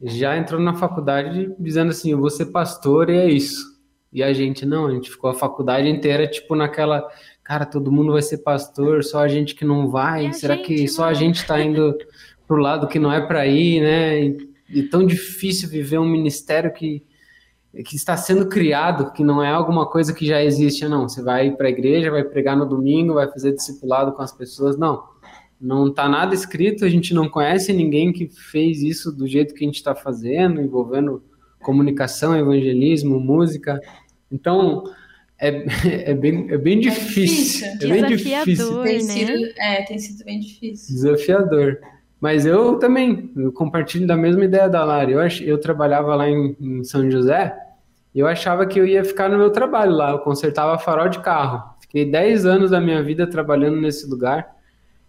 já 0.00 0.36
entrou 0.36 0.60
na 0.60 0.74
faculdade 0.74 1.54
dizendo 1.58 1.90
assim: 1.90 2.12
eu 2.12 2.18
vou 2.18 2.30
ser 2.30 2.46
pastor 2.46 3.10
e 3.10 3.16
é 3.16 3.28
isso. 3.28 3.72
E 4.10 4.22
a 4.22 4.32
gente 4.32 4.66
não, 4.66 4.86
a 4.86 4.90
gente 4.90 5.10
ficou 5.10 5.30
a 5.30 5.34
faculdade 5.34 5.88
inteira, 5.88 6.26
tipo, 6.26 6.54
naquela. 6.54 7.06
Cara, 7.42 7.66
todo 7.66 7.92
mundo 7.92 8.12
vai 8.12 8.22
ser 8.22 8.38
pastor, 8.38 9.02
só 9.04 9.20
a 9.20 9.28
gente 9.28 9.54
que 9.54 9.64
não 9.64 9.88
vai. 9.88 10.32
Será 10.32 10.56
que 10.56 10.86
só 10.88 11.04
a 11.04 11.14
gente 11.14 11.36
está 11.36 11.60
indo 11.60 11.96
pro 12.46 12.56
lado 12.56 12.88
que 12.88 12.98
não 12.98 13.12
é 13.12 13.20
para 13.20 13.46
ir, 13.46 13.80
né? 13.80 14.22
E, 14.22 14.50
e 14.68 14.82
tão 14.82 15.06
difícil 15.06 15.68
viver 15.68 15.98
um 15.98 16.08
ministério 16.08 16.72
que 16.72 17.02
que 17.84 17.96
está 17.96 18.16
sendo 18.16 18.46
criado, 18.48 19.12
que 19.12 19.24
não 19.24 19.42
é 19.42 19.48
alguma 19.48 19.86
coisa 19.86 20.12
que 20.12 20.26
já 20.26 20.42
existe, 20.44 20.86
não. 20.86 21.08
Você 21.08 21.22
vai 21.22 21.50
para 21.50 21.68
a 21.68 21.70
igreja, 21.70 22.10
vai 22.10 22.22
pregar 22.22 22.56
no 22.56 22.66
domingo, 22.66 23.14
vai 23.14 23.30
fazer 23.30 23.52
discipulado 23.52 24.12
com 24.12 24.20
as 24.20 24.32
pessoas, 24.32 24.76
não. 24.76 25.02
Não 25.58 25.88
está 25.88 26.08
nada 26.08 26.34
escrito, 26.34 26.84
a 26.84 26.88
gente 26.88 27.14
não 27.14 27.28
conhece 27.28 27.72
ninguém 27.72 28.12
que 28.12 28.28
fez 28.28 28.82
isso 28.82 29.10
do 29.10 29.26
jeito 29.26 29.54
que 29.54 29.64
a 29.64 29.66
gente 29.66 29.76
está 29.76 29.94
fazendo, 29.94 30.60
envolvendo 30.60 31.22
comunicação, 31.62 32.36
evangelismo, 32.36 33.18
música. 33.18 33.80
Então, 34.30 34.84
é, 35.38 35.64
é, 36.10 36.14
bem, 36.14 36.50
é 36.50 36.58
bem 36.58 36.78
difícil. 36.78 37.66
É, 37.66 37.76
bem 37.86 38.06
difícil. 38.06 38.82
Tem 38.82 39.00
sido, 39.00 39.32
né? 39.32 39.52
é, 39.56 39.82
tem 39.82 39.98
sido 39.98 40.24
bem 40.24 40.40
difícil. 40.40 40.94
Desafiador. 40.94 41.78
Mas 42.22 42.46
eu 42.46 42.78
também, 42.78 43.32
eu 43.34 43.50
compartilho 43.50 44.06
da 44.06 44.16
mesma 44.16 44.44
ideia 44.44 44.68
da 44.68 44.84
Lari. 44.84 45.10
Eu, 45.10 45.20
ach, 45.20 45.40
eu 45.40 45.58
trabalhava 45.58 46.14
lá 46.14 46.28
em, 46.30 46.56
em 46.60 46.84
São 46.84 47.10
José 47.10 47.52
e 48.14 48.20
eu 48.20 48.28
achava 48.28 48.64
que 48.64 48.78
eu 48.78 48.86
ia 48.86 49.04
ficar 49.04 49.28
no 49.28 49.36
meu 49.36 49.50
trabalho 49.50 49.90
lá. 49.90 50.12
Eu 50.12 50.20
consertava 50.20 50.78
farol 50.78 51.08
de 51.08 51.18
carro. 51.18 51.74
Fiquei 51.80 52.08
10 52.08 52.46
anos 52.46 52.70
da 52.70 52.80
minha 52.80 53.02
vida 53.02 53.26
trabalhando 53.26 53.80
nesse 53.80 54.08
lugar. 54.08 54.54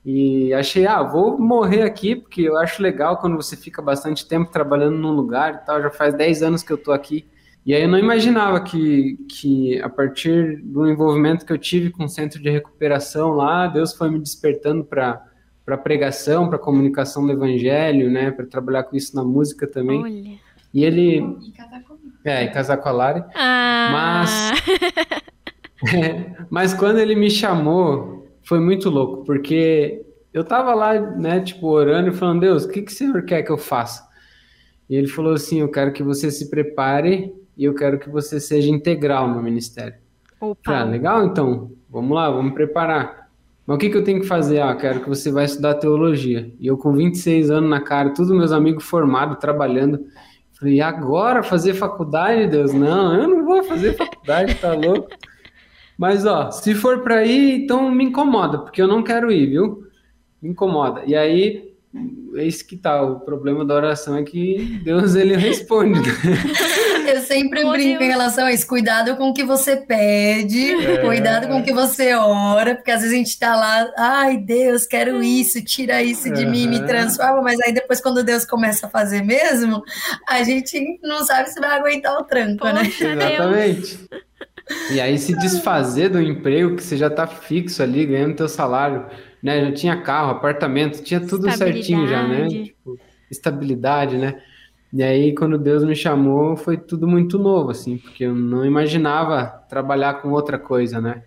E 0.03 0.51
achei, 0.55 0.87
ah, 0.87 1.03
vou 1.03 1.37
morrer 1.37 1.83
aqui, 1.83 2.15
porque 2.15 2.41
eu 2.41 2.57
acho 2.57 2.81
legal 2.81 3.17
quando 3.17 3.35
você 3.35 3.55
fica 3.55 3.79
bastante 3.79 4.27
tempo 4.27 4.51
trabalhando 4.51 4.97
num 4.97 5.11
lugar 5.11 5.53
e 5.61 5.65
tal. 5.67 5.79
Já 5.83 5.91
faz 5.91 6.15
10 6.15 6.41
anos 6.41 6.63
que 6.63 6.73
eu 6.73 6.79
tô 6.79 6.91
aqui. 6.91 7.27
E 7.63 7.75
aí 7.75 7.83
eu 7.83 7.87
não 7.87 7.99
imaginava 7.99 8.59
que, 8.59 9.19
que 9.29 9.79
a 9.83 9.87
partir 9.87 10.59
do 10.63 10.89
envolvimento 10.89 11.45
que 11.45 11.53
eu 11.53 11.59
tive 11.59 11.91
com 11.91 12.05
o 12.05 12.09
centro 12.09 12.41
de 12.41 12.49
recuperação 12.49 13.33
lá, 13.33 13.67
Deus 13.67 13.93
foi 13.93 14.09
me 14.09 14.17
despertando 14.17 14.83
para 14.83 15.31
para 15.65 15.77
pregação, 15.77 16.49
para 16.49 16.57
comunicação 16.57 17.25
do 17.25 17.31
evangelho, 17.31 18.09
né, 18.09 18.31
para 18.31 18.45
trabalhar 18.45 18.83
com 18.83 18.95
isso 18.95 19.15
na 19.15 19.23
música 19.23 19.65
também. 19.65 20.01
Olha. 20.01 20.39
E 20.73 20.83
ele 20.83 21.19
e 21.19 21.51
casar 21.51 21.83
comigo. 21.83 22.13
É, 22.25 22.43
e 22.43 22.51
casar 22.51 22.77
com 22.77 22.89
a 22.89 22.91
Lari. 22.91 23.23
Ah. 23.35 23.89
Mas 23.91 24.51
é, 25.93 26.35
mas 26.49 26.73
quando 26.73 26.97
ele 26.99 27.15
me 27.15 27.29
chamou, 27.29 28.27
foi 28.43 28.59
muito 28.59 28.89
louco, 28.89 29.23
porque 29.23 30.05
eu 30.33 30.43
tava 30.43 30.73
lá, 30.73 30.99
né, 30.99 31.41
tipo, 31.41 31.67
orando 31.67 32.09
e 32.09 32.13
falando: 32.13 32.41
"Deus, 32.41 32.65
o 32.65 32.69
que 32.69 32.81
que 32.81 32.91
o 32.91 32.95
Senhor 32.95 33.23
quer 33.23 33.43
que 33.43 33.51
eu 33.51 33.57
faça?" 33.57 34.07
E 34.89 34.95
ele 34.95 35.07
falou 35.07 35.33
assim: 35.33 35.59
"Eu 35.59 35.69
quero 35.69 35.93
que 35.93 36.03
você 36.03 36.31
se 36.31 36.49
prepare 36.49 37.33
e 37.55 37.63
eu 37.63 37.75
quero 37.75 37.99
que 37.99 38.09
você 38.09 38.39
seja 38.39 38.69
integral 38.69 39.27
no 39.29 39.41
ministério." 39.41 40.03
Opa. 40.43 40.59
Falei, 40.65 40.81
ah, 40.81 40.85
legal, 40.85 41.25
então. 41.25 41.71
Vamos 41.89 42.15
lá, 42.15 42.29
vamos 42.29 42.53
preparar. 42.53 43.22
Mas 43.65 43.75
o 43.75 43.79
que, 43.79 43.89
que 43.89 43.97
eu 43.97 44.03
tenho 44.03 44.19
que 44.19 44.27
fazer? 44.27 44.61
Ah, 44.61 44.75
quero 44.75 45.01
que 45.01 45.09
você 45.09 45.31
vai 45.31 45.45
estudar 45.45 45.75
teologia. 45.75 46.51
E 46.59 46.67
eu 46.67 46.77
com 46.77 46.91
26 46.91 47.49
anos 47.49 47.69
na 47.69 47.79
cara, 47.81 48.13
todos 48.13 48.31
meus 48.31 48.51
amigos 48.51 48.83
formados, 48.83 49.37
trabalhando. 49.39 50.05
Falei, 50.59 50.75
e 50.75 50.81
agora 50.81 51.41
fazer 51.43 51.73
faculdade, 51.73 52.47
Deus? 52.47 52.73
Não, 52.73 53.15
eu 53.15 53.27
não 53.27 53.45
vou 53.45 53.63
fazer 53.63 53.95
faculdade, 53.95 54.55
tá 54.55 54.73
louco? 54.73 55.09
Mas, 55.97 56.25
ó, 56.25 56.51
se 56.51 56.73
for 56.73 56.99
para 56.99 57.25
ir, 57.25 57.63
então 57.63 57.89
me 57.89 58.03
incomoda, 58.03 58.59
porque 58.59 58.81
eu 58.81 58.87
não 58.87 59.03
quero 59.03 59.31
ir, 59.31 59.47
viu? 59.47 59.83
Me 60.41 60.49
incomoda. 60.49 61.03
E 61.05 61.15
aí, 61.15 61.73
é 62.35 62.43
isso 62.43 62.67
que 62.67 62.75
tá. 62.75 63.01
O 63.01 63.19
problema 63.19 63.63
da 63.63 63.75
oração 63.75 64.17
é 64.17 64.23
que 64.23 64.81
Deus, 64.83 65.15
ele 65.15 65.35
responde. 65.35 65.99
Eu 67.13 67.21
sempre 67.21 67.63
brinco 67.65 68.03
em 68.03 68.07
relação 68.07 68.45
a 68.45 68.53
isso. 68.53 68.67
Cuidado 68.67 69.15
com 69.15 69.29
o 69.29 69.33
que 69.33 69.43
você 69.43 69.75
pede, 69.75 70.71
é. 70.85 70.97
cuidado 70.97 71.47
com 71.47 71.59
o 71.59 71.63
que 71.63 71.73
você 71.73 72.13
ora, 72.13 72.75
porque 72.75 72.91
às 72.91 73.01
vezes 73.01 73.13
a 73.13 73.17
gente 73.17 73.39
tá 73.39 73.55
lá, 73.55 73.91
ai 73.97 74.37
Deus, 74.37 74.85
quero 74.85 75.21
isso, 75.21 75.63
tira 75.63 76.01
isso 76.01 76.31
de 76.31 76.45
uhum. 76.45 76.51
mim, 76.51 76.67
me 76.67 76.85
transforma, 76.85 77.41
mas 77.41 77.59
aí 77.61 77.73
depois 77.73 78.01
quando 78.01 78.23
Deus 78.23 78.45
começa 78.45 78.87
a 78.87 78.89
fazer 78.89 79.23
mesmo, 79.23 79.83
a 80.27 80.43
gente 80.43 80.99
não 81.03 81.25
sabe 81.25 81.49
se 81.49 81.59
vai 81.59 81.77
aguentar 81.77 82.17
o 82.17 82.23
tranco, 82.23 82.67
né? 82.67 82.81
Exatamente. 82.83 83.99
E 84.91 85.01
aí 85.01 85.17
se 85.17 85.37
desfazer 85.37 86.09
do 86.09 86.21
emprego 86.21 86.75
que 86.75 86.83
você 86.83 86.95
já 86.95 87.09
tá 87.09 87.27
fixo 87.27 87.83
ali, 87.83 88.05
ganhando 88.05 88.35
teu 88.35 88.47
salário, 88.47 89.05
né? 89.41 89.65
Já 89.65 89.71
tinha 89.73 90.01
carro, 90.01 90.31
apartamento, 90.31 91.03
tinha 91.03 91.19
tudo 91.19 91.51
certinho 91.51 92.07
já, 92.07 92.25
né? 92.25 92.47
Tipo, 92.47 92.97
estabilidade, 93.29 94.17
né? 94.17 94.41
E 94.93 95.01
aí, 95.01 95.33
quando 95.33 95.57
Deus 95.57 95.83
me 95.83 95.95
chamou, 95.95 96.55
foi 96.55 96.77
tudo 96.77 97.07
muito 97.07 97.39
novo, 97.39 97.71
assim, 97.71 97.97
porque 97.97 98.25
eu 98.25 98.35
não 98.35 98.63
imaginava 98.63 99.47
trabalhar 99.67 100.21
com 100.21 100.29
outra 100.29 100.59
coisa, 100.59 101.01
né? 101.01 101.23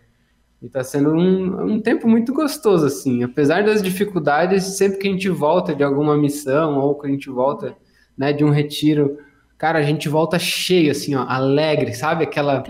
E 0.63 0.69
tá 0.69 0.85
sendo 0.85 1.11
um, 1.11 1.75
um 1.75 1.81
tempo 1.81 2.07
muito 2.07 2.33
gostoso, 2.33 2.87
assim. 2.87 3.25
Apesar 3.25 3.65
das 3.65 3.83
dificuldades, 3.83 4.63
sempre 4.77 4.99
que 4.99 5.09
a 5.09 5.11
gente 5.11 5.29
volta 5.29 5.75
de 5.75 5.83
alguma 5.83 6.17
missão 6.17 6.79
ou 6.79 6.95
que 6.95 7.09
a 7.09 7.11
gente 7.11 7.29
volta 7.29 7.77
né, 8.17 8.33
de 8.33 8.45
um 8.45 8.51
retiro, 8.51 9.19
cara, 9.59 9.81
a 9.81 9.83
gente 9.83 10.09
volta 10.09 10.39
cheio, 10.39 10.93
assim, 10.93 11.17
ó, 11.17 11.27
alegre, 11.27 11.93
sabe? 11.93 12.23
Aquela, 12.23 12.63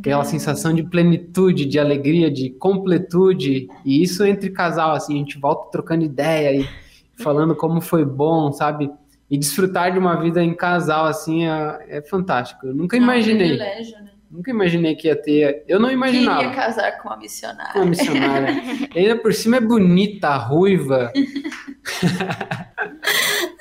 aquela 0.00 0.24
sensação 0.24 0.74
de 0.74 0.82
plenitude, 0.82 1.64
de 1.64 1.78
alegria, 1.78 2.28
de 2.28 2.50
completude. 2.50 3.68
E 3.84 4.02
isso 4.02 4.24
entre 4.24 4.50
casal, 4.50 4.96
assim, 4.96 5.14
a 5.14 5.18
gente 5.18 5.38
volta 5.38 5.70
trocando 5.70 6.04
ideia 6.04 6.60
e 6.60 6.68
falando 7.22 7.54
como 7.54 7.80
foi 7.80 8.04
bom, 8.04 8.50
sabe? 8.50 8.90
E 9.30 9.38
desfrutar 9.38 9.92
de 9.92 9.98
uma 9.98 10.20
vida 10.20 10.42
em 10.42 10.54
casal, 10.54 11.06
assim, 11.06 11.46
é, 11.46 11.86
é 11.88 12.02
fantástico. 12.02 12.66
Eu 12.66 12.74
nunca 12.74 12.96
imaginei. 12.96 13.52
É 13.52 13.54
um 13.54 13.58
né? 14.04 14.10
Nunca 14.30 14.50
imaginei 14.50 14.94
que 14.94 15.08
ia 15.08 15.16
ter. 15.16 15.64
Eu 15.66 15.80
não 15.80 15.90
imaginava. 15.90 16.40
Queria 16.40 16.54
casar 16.54 16.98
com 16.98 17.08
uma 17.08 17.16
missionária. 17.16 17.72
Com 17.72 17.80
uma 17.80 17.86
missionária. 17.86 18.62
ainda 18.94 19.16
por 19.16 19.34
cima 19.34 19.56
é 19.56 19.60
bonita, 19.60 20.36
ruiva. 20.36 21.12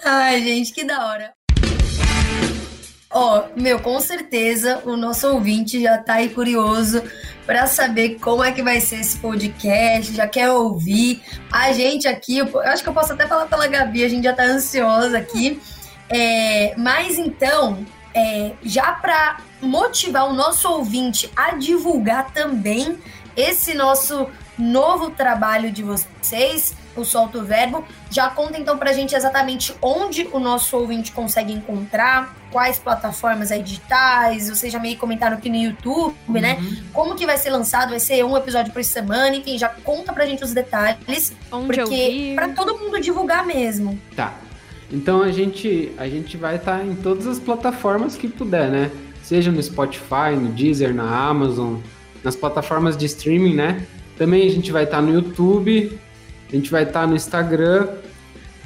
Ai, 0.05 0.41
gente, 0.41 0.73
que 0.73 0.83
da 0.83 1.07
hora. 1.07 1.38
Ó, 3.11 3.39
oh, 3.39 3.59
meu, 3.59 3.79
com 3.79 3.99
certeza 3.99 4.83
o 4.85 4.95
nosso 4.95 5.27
ouvinte 5.29 5.81
já 5.81 5.97
tá 5.97 6.15
aí 6.15 6.29
curioso 6.29 7.01
para 7.43 7.65
saber 7.65 8.19
como 8.19 8.43
é 8.43 8.51
que 8.51 8.61
vai 8.61 8.79
ser 8.79 8.97
esse 8.99 9.17
podcast, 9.17 10.13
já 10.13 10.27
quer 10.27 10.51
ouvir. 10.51 11.19
A 11.51 11.71
gente 11.73 12.07
aqui, 12.07 12.37
eu 12.37 12.59
acho 12.61 12.83
que 12.83 12.89
eu 12.89 12.93
posso 12.93 13.13
até 13.13 13.25
falar 13.25 13.47
pela 13.47 13.65
Gabi, 13.65 14.03
a 14.03 14.09
gente 14.09 14.25
já 14.25 14.33
tá 14.33 14.43
ansiosa 14.43 15.17
aqui. 15.17 15.59
É, 16.07 16.75
mas 16.77 17.17
então, 17.17 17.83
é, 18.13 18.51
já 18.61 18.91
para 18.91 19.37
motivar 19.59 20.29
o 20.29 20.33
nosso 20.33 20.69
ouvinte 20.69 21.31
a 21.35 21.55
divulgar 21.55 22.31
também 22.31 22.95
esse 23.35 23.73
nosso 23.73 24.27
novo 24.55 25.09
trabalho 25.09 25.71
de 25.71 25.81
vocês, 25.81 26.75
o 26.99 27.05
Solto 27.05 27.43
Verbo. 27.43 27.83
Já 28.09 28.29
conta 28.29 28.59
então 28.59 28.77
pra 28.77 28.93
gente 28.93 29.15
exatamente 29.15 29.73
onde 29.81 30.27
o 30.31 30.39
nosso 30.39 30.77
ouvinte 30.77 31.11
consegue 31.11 31.53
encontrar, 31.53 32.35
quais 32.51 32.79
plataformas 32.79 33.51
aí 33.51 33.61
digitais, 33.61 34.49
vocês 34.49 34.71
já 34.71 34.79
meio 34.79 34.97
comentaram 34.97 35.37
aqui 35.37 35.49
no 35.49 35.55
YouTube, 35.55 36.15
né? 36.27 36.57
uhum. 36.59 36.69
né? 36.69 36.83
Como 36.93 37.15
que 37.15 37.25
vai 37.25 37.37
ser 37.37 37.49
lançado? 37.49 37.89
Vai 37.89 37.99
ser 37.99 38.23
um 38.23 38.35
episódio 38.35 38.73
por 38.73 38.83
semana, 38.83 39.35
enfim, 39.35 39.57
já 39.57 39.69
conta 39.69 40.11
pra 40.13 40.25
gente 40.25 40.43
os 40.43 40.53
detalhes, 40.53 41.33
onde 41.51 41.77
porque 41.77 42.33
para 42.35 42.49
todo 42.49 42.77
mundo 42.77 42.99
divulgar 42.99 43.45
mesmo. 43.45 43.99
Tá. 44.15 44.33
Então 44.91 45.21
a 45.21 45.31
gente 45.31 45.91
a 45.97 46.07
gente 46.07 46.35
vai 46.35 46.55
estar 46.55 46.79
tá 46.79 46.83
em 46.83 46.95
todas 46.95 47.27
as 47.27 47.39
plataformas 47.39 48.15
que 48.15 48.27
puder, 48.27 48.69
né? 48.69 48.91
Seja 49.21 49.51
no 49.51 49.61
Spotify, 49.61 50.35
no 50.35 50.49
Deezer, 50.49 50.93
na 50.93 51.27
Amazon, 51.27 51.75
nas 52.23 52.35
plataformas 52.35 52.97
de 52.97 53.05
streaming, 53.05 53.53
né? 53.53 53.85
Também 54.17 54.47
a 54.47 54.51
gente 54.51 54.71
vai 54.71 54.83
estar 54.83 55.01
no 55.01 55.13
YouTube, 55.13 55.97
a 56.51 56.55
gente 56.55 56.71
vai 56.71 56.83
estar 56.83 57.07
no 57.07 57.15
Instagram 57.15 57.87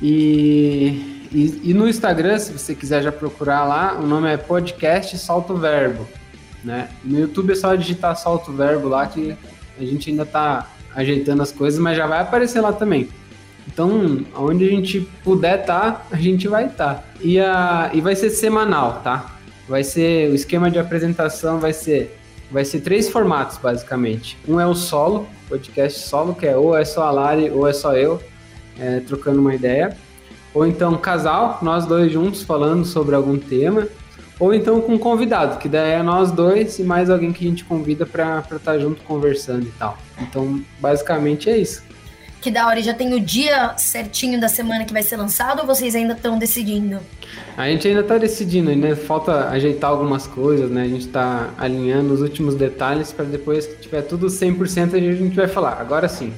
e, 0.02 1.28
e, 1.32 1.62
e, 1.64 1.74
no 1.74 1.88
Instagram, 1.88 2.38
se 2.40 2.52
você 2.52 2.74
quiser 2.74 3.04
já 3.04 3.12
procurar 3.12 3.66
lá, 3.66 3.98
o 4.00 4.08
nome 4.08 4.32
é 4.32 4.38
Podcast 4.38 5.18
Salto 5.18 5.56
Verbo. 5.56 6.08
Né? 6.64 6.90
No 7.04 7.20
YouTube 7.20 7.52
é 7.52 7.56
só 7.56 7.76
digitar 7.76 8.16
Salto 8.16 8.52
Verbo 8.52 8.88
lá 8.88 9.06
que 9.08 9.36
a 9.78 9.84
gente 9.84 10.10
ainda 10.10 10.24
está 10.24 10.70
ajeitando 10.96 11.42
as 11.42 11.52
coisas, 11.52 11.80
mas 11.80 11.98
já 11.98 12.08
vai 12.08 12.22
aparecer 12.22 12.62
lá 12.62 12.72
também. 12.72 13.10
Então, 13.68 14.26
onde 14.36 14.66
a 14.66 14.70
gente 14.70 15.02
puder 15.24 15.62
estar, 15.62 15.92
tá, 15.92 16.06
a 16.12 16.18
gente 16.18 16.48
vai 16.48 16.68
estar. 16.68 16.96
Tá. 16.96 17.04
E, 17.22 17.38
e 17.38 18.02
vai 18.02 18.16
ser 18.16 18.30
semanal, 18.30 19.02
tá? 19.04 19.38
Vai 19.68 19.84
ser 19.84 20.30
o 20.30 20.36
esquema 20.36 20.70
de 20.70 20.78
apresentação 20.78 21.60
vai 21.60 21.74
ser 21.74 22.20
vai 22.54 22.64
ser 22.64 22.82
três 22.82 23.10
formatos, 23.10 23.58
basicamente. 23.58 24.38
Um 24.48 24.60
é 24.60 24.68
o 24.68 24.76
solo, 24.76 25.28
podcast 25.50 26.00
solo, 26.08 26.36
que 26.36 26.46
é 26.46 26.56
ou 26.56 26.78
é 26.78 26.86
só 26.86 27.04
a 27.04 27.12
Lari 27.12 27.50
ou 27.50 27.68
é 27.68 27.74
só 27.74 27.98
eu, 27.98 28.22
é, 28.80 29.00
trocando 29.00 29.42
uma 29.42 29.56
ideia. 29.56 29.98
Ou 30.54 30.66
então 30.68 30.96
casal, 30.96 31.58
nós 31.64 31.88
dois 31.88 32.12
juntos 32.12 32.44
falando 32.44 32.86
sobre 32.86 33.16
algum 33.16 33.40
tema. 33.40 33.88
Ou 34.40 34.54
então 34.54 34.80
com 34.82 34.98
convidado, 35.00 35.58
que 35.58 35.68
daí 35.68 35.94
é 35.94 36.04
nós 36.04 36.32
dois 36.32 36.78
e 36.78 36.84
mais 36.84 37.10
alguém 37.10 37.34
que 37.34 37.46
a 37.46 37.50
gente 37.50 37.66
convida 37.66 38.06
para 38.06 38.40
estar 38.40 38.60
tá 38.60 38.78
junto 38.78 39.02
conversando 39.04 39.64
e 39.64 39.72
tal. 39.80 39.98
Então, 40.22 40.62
basicamente 40.80 41.50
é 41.50 41.58
isso 41.58 41.93
que 42.44 42.52
da 42.52 42.68
hora 42.68 42.84
já 42.84 42.94
tem 42.94 43.14
o 43.14 43.22
dia 43.22 43.74
certinho 43.78 44.40
da 44.40 44.50
semana 44.50 44.84
que 44.84 44.92
vai 44.92 45.02
ser 45.02 45.16
lançado 45.16 45.62
ou 45.62 45.66
vocês 45.66 45.96
ainda 45.96 46.12
estão 46.12 46.38
decidindo? 46.38 47.00
A 47.56 47.70
gente 47.70 47.88
ainda 47.88 48.02
está 48.02 48.18
decidindo, 48.18 48.76
né? 48.76 48.96
Falta 48.96 49.48
ajeitar 49.48 49.90
algumas 49.90 50.28
coisas, 50.28 50.70
né? 50.70 50.82
A 50.82 50.88
gente 50.88 51.08
está 51.08 51.52
alinhando 51.58 52.14
os 52.14 52.20
últimos 52.20 52.56
detalhes 52.56 53.14
para 53.14 53.24
depois 53.24 53.66
que 53.66 53.76
tiver 53.78 54.02
tudo 54.02 54.28
100% 54.28 54.94
a 54.94 55.00
gente 55.00 55.36
vai 55.36 55.48
falar. 55.48 55.80
Agora 55.80 56.10
sim, 56.10 56.34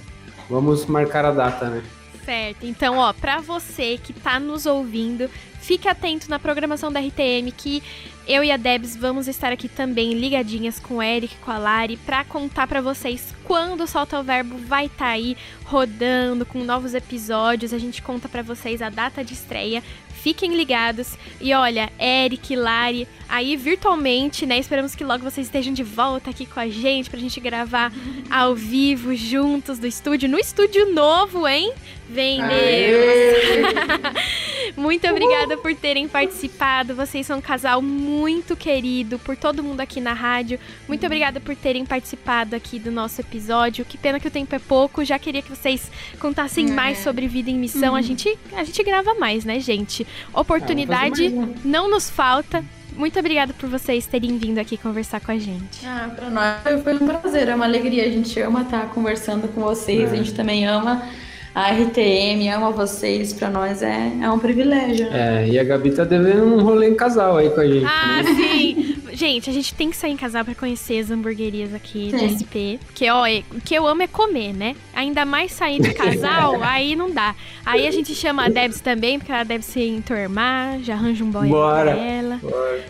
vamos 0.48 0.86
marcar 0.86 1.26
a 1.26 1.32
data, 1.32 1.70
né? 1.70 1.82
Certo. 2.24 2.68
Então, 2.68 2.98
ó, 2.98 3.12
para 3.12 3.40
você 3.40 3.98
que 3.98 4.12
está 4.12 4.40
nos 4.40 4.68
ouvindo, 4.68 5.28
fique 5.60 5.88
atento 5.88 6.30
na 6.30 6.38
programação 6.38 6.92
da 6.92 7.00
RTM 7.00 7.52
que 7.52 7.82
eu 8.28 8.44
e 8.44 8.52
a 8.52 8.58
Debs 8.58 8.96
vamos 8.96 9.28
estar 9.28 9.52
aqui 9.52 9.70
também 9.70 10.14
ligadinhas 10.14 10.80
com 10.80 10.96
o 10.96 11.04
Eric, 11.04 11.36
com 11.38 11.52
a 11.52 11.58
Lari, 11.58 11.98
para 11.98 12.24
contar 12.24 12.66
para 12.68 12.82
vocês 12.82 13.34
quando 13.44 13.82
o 13.82 13.88
Solta 13.88 14.20
o 14.20 14.24
Verbo 14.24 14.58
vai 14.58 14.88
estar 14.88 15.06
tá 15.06 15.12
aí 15.12 15.38
rodando 15.64 16.46
com 16.46 16.64
novos 16.64 16.94
episódios. 16.96 17.74
A 17.74 17.78
gente 17.78 18.02
conta 18.02 18.28
para 18.28 18.42
vocês 18.42 18.82
a 18.82 18.90
data 18.90 19.24
de 19.24 19.34
estreia. 19.34 19.84
Fiquem 20.26 20.56
ligados. 20.56 21.16
E 21.40 21.54
olha, 21.54 21.92
Eric, 22.00 22.56
Lari, 22.56 23.08
aí 23.30 23.56
virtualmente, 23.56 24.44
né? 24.48 24.58
Esperamos 24.58 24.96
que 24.96 25.04
logo 25.04 25.24
vocês 25.24 25.46
estejam 25.46 25.72
de 25.72 25.84
volta 25.84 26.32
aqui 26.32 26.48
com 26.48 26.60
a 26.60 26.68
gente 26.68 27.12
pra 27.12 27.20
gente 27.20 27.40
gravar 27.40 27.94
ao 28.28 28.56
vivo 28.56 29.14
juntos 29.14 29.78
do 29.78 29.86
estúdio, 29.86 30.28
no 30.28 30.40
estúdio 30.40 30.92
novo, 30.92 31.48
hein? 31.48 31.72
Vem 32.10 32.42
Deus! 32.42 33.66
Muito 34.76 35.08
obrigada 35.08 35.58
por 35.58 35.76
terem 35.76 36.08
participado. 36.08 36.96
Vocês 36.96 37.28
são 37.28 37.38
um 37.38 37.42
casal 37.42 37.82
muito 37.82 38.15
querido 38.56 39.20
por 39.20 39.36
todo 39.38 39.64
mundo 39.64 39.82
aqui 39.82 40.02
na 40.02 40.14
rádio. 40.14 40.60
Muito 40.88 41.06
obrigada 41.06 41.40
por 41.40 41.56
terem 41.56 41.86
participado 41.86 42.56
aqui 42.56 42.80
do 42.80 42.92
nosso 42.92 43.22
episódio. 43.22 43.86
Que 43.86 43.98
pena 43.98 44.20
que 44.20 44.28
o 44.28 44.32
tempo 44.32 44.56
é 44.56 44.60
pouco. 44.60 45.06
Já 45.06 45.20
queria 45.20 45.42
que 45.42 45.50
vocês 45.50 45.92
contassem 46.20 46.70
é. 46.70 46.72
mais 46.72 46.98
sobre 47.00 47.28
vida 47.28 47.50
em 47.50 47.58
missão. 47.58 47.92
Uhum. 47.92 47.96
A 47.96 48.02
gente 48.02 48.38
a 48.54 48.64
gente 48.64 48.84
grava 48.84 49.14
mais, 49.16 49.46
né, 49.46 49.60
gente? 49.60 50.06
Oportunidade 50.34 51.30
não 51.64 51.90
nos 51.90 52.10
falta. 52.10 52.64
Muito 52.96 53.20
obrigada 53.20 53.54
por 53.54 53.70
vocês 53.70 54.08
terem 54.08 54.38
vindo 54.38 54.58
aqui 54.58 54.78
conversar 54.78 55.20
com 55.20 55.32
a 55.32 55.38
gente. 55.38 55.86
Ah, 55.86 56.10
para 56.16 56.30
nós 56.30 56.82
foi 56.82 56.94
um 56.96 57.06
prazer, 57.06 57.50
é 57.50 57.56
uma 57.56 57.66
alegria. 57.66 58.06
A 58.06 58.10
gente 58.10 58.40
ama 58.40 58.62
estar 58.62 58.90
conversando 58.90 59.48
com 59.50 59.62
vocês, 59.62 60.12
é. 60.12 60.14
a 60.14 60.16
gente 60.16 60.34
também 60.34 60.66
ama 60.66 61.04
a 61.56 61.72
RTM, 61.72 62.50
ama 62.54 62.70
vocês, 62.70 63.32
para 63.32 63.50
nós 63.50 63.82
é, 63.82 64.12
é 64.22 64.30
um 64.30 64.38
privilégio. 64.38 65.10
Né? 65.10 65.46
É, 65.46 65.48
e 65.48 65.58
a 65.58 65.64
Gabi 65.64 65.92
tá 65.92 66.04
devendo 66.04 66.44
um 66.44 66.62
rolê 66.62 66.90
em 66.90 66.96
casal 66.96 67.38
aí 67.38 67.50
com 67.50 67.62
a 67.62 67.66
gente. 67.66 67.86
Ah, 67.86 68.22
né? 68.22 68.36
sim! 68.36 68.98
gente, 69.14 69.50
a 69.50 69.54
gente 69.54 69.74
tem 69.74 69.90
que 69.90 69.96
sair 69.96 70.12
em 70.12 70.18
casal 70.18 70.44
para 70.44 70.54
conhecer 70.54 71.00
as 71.00 71.10
hamburguerias 71.10 71.74
aqui 71.74 72.12
sim. 72.12 72.18
do 72.18 72.34
SP. 72.44 72.78
Porque, 72.86 73.10
ó, 73.10 73.26
é, 73.26 73.42
o 73.54 73.62
que 73.62 73.74
eu 73.74 73.88
amo 73.88 74.04
é 74.04 74.08
comer, 74.08 74.54
né? 74.54 74.76
Ainda 74.94 75.24
mais 75.24 75.54
sair 75.54 75.82
de 75.82 75.94
casal, 75.94 76.60
aí 76.62 76.94
não 76.94 77.10
dá. 77.10 77.34
Aí 77.66 77.88
a 77.88 77.92
gente 77.92 78.14
chama 78.14 78.44
a 78.44 78.50
Debs 78.50 78.82
também, 78.82 79.18
porque 79.18 79.32
ela 79.32 79.46
deve 79.46 79.64
se 79.64 79.82
enturmar, 79.82 80.80
já 80.82 80.96
arranja 80.96 81.24
um 81.24 81.32
boy 81.32 81.48
Bora. 81.48 81.94
pra 81.94 82.04
ela. 82.04 82.40
Bora. 82.42 82.86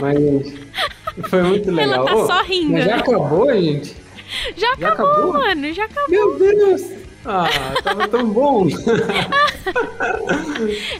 Mas 0.00 1.28
foi 1.28 1.42
muito 1.42 1.70
legal. 1.70 2.08
Ela 2.08 2.26
tá 2.26 2.34
só 2.34 2.42
rindo. 2.44 2.78
já 2.78 2.86
né? 2.86 2.94
acabou, 2.94 3.52
gente? 3.52 3.94
Já, 4.56 4.74
já 4.78 4.88
acabou, 4.88 5.12
acabou, 5.12 5.32
mano, 5.34 5.72
já 5.74 5.84
acabou. 5.84 6.08
Meu 6.08 6.38
Deus! 6.38 6.99
Ah, 7.24 7.48
tava 7.82 8.08
tão 8.08 8.28
bom. 8.30 8.66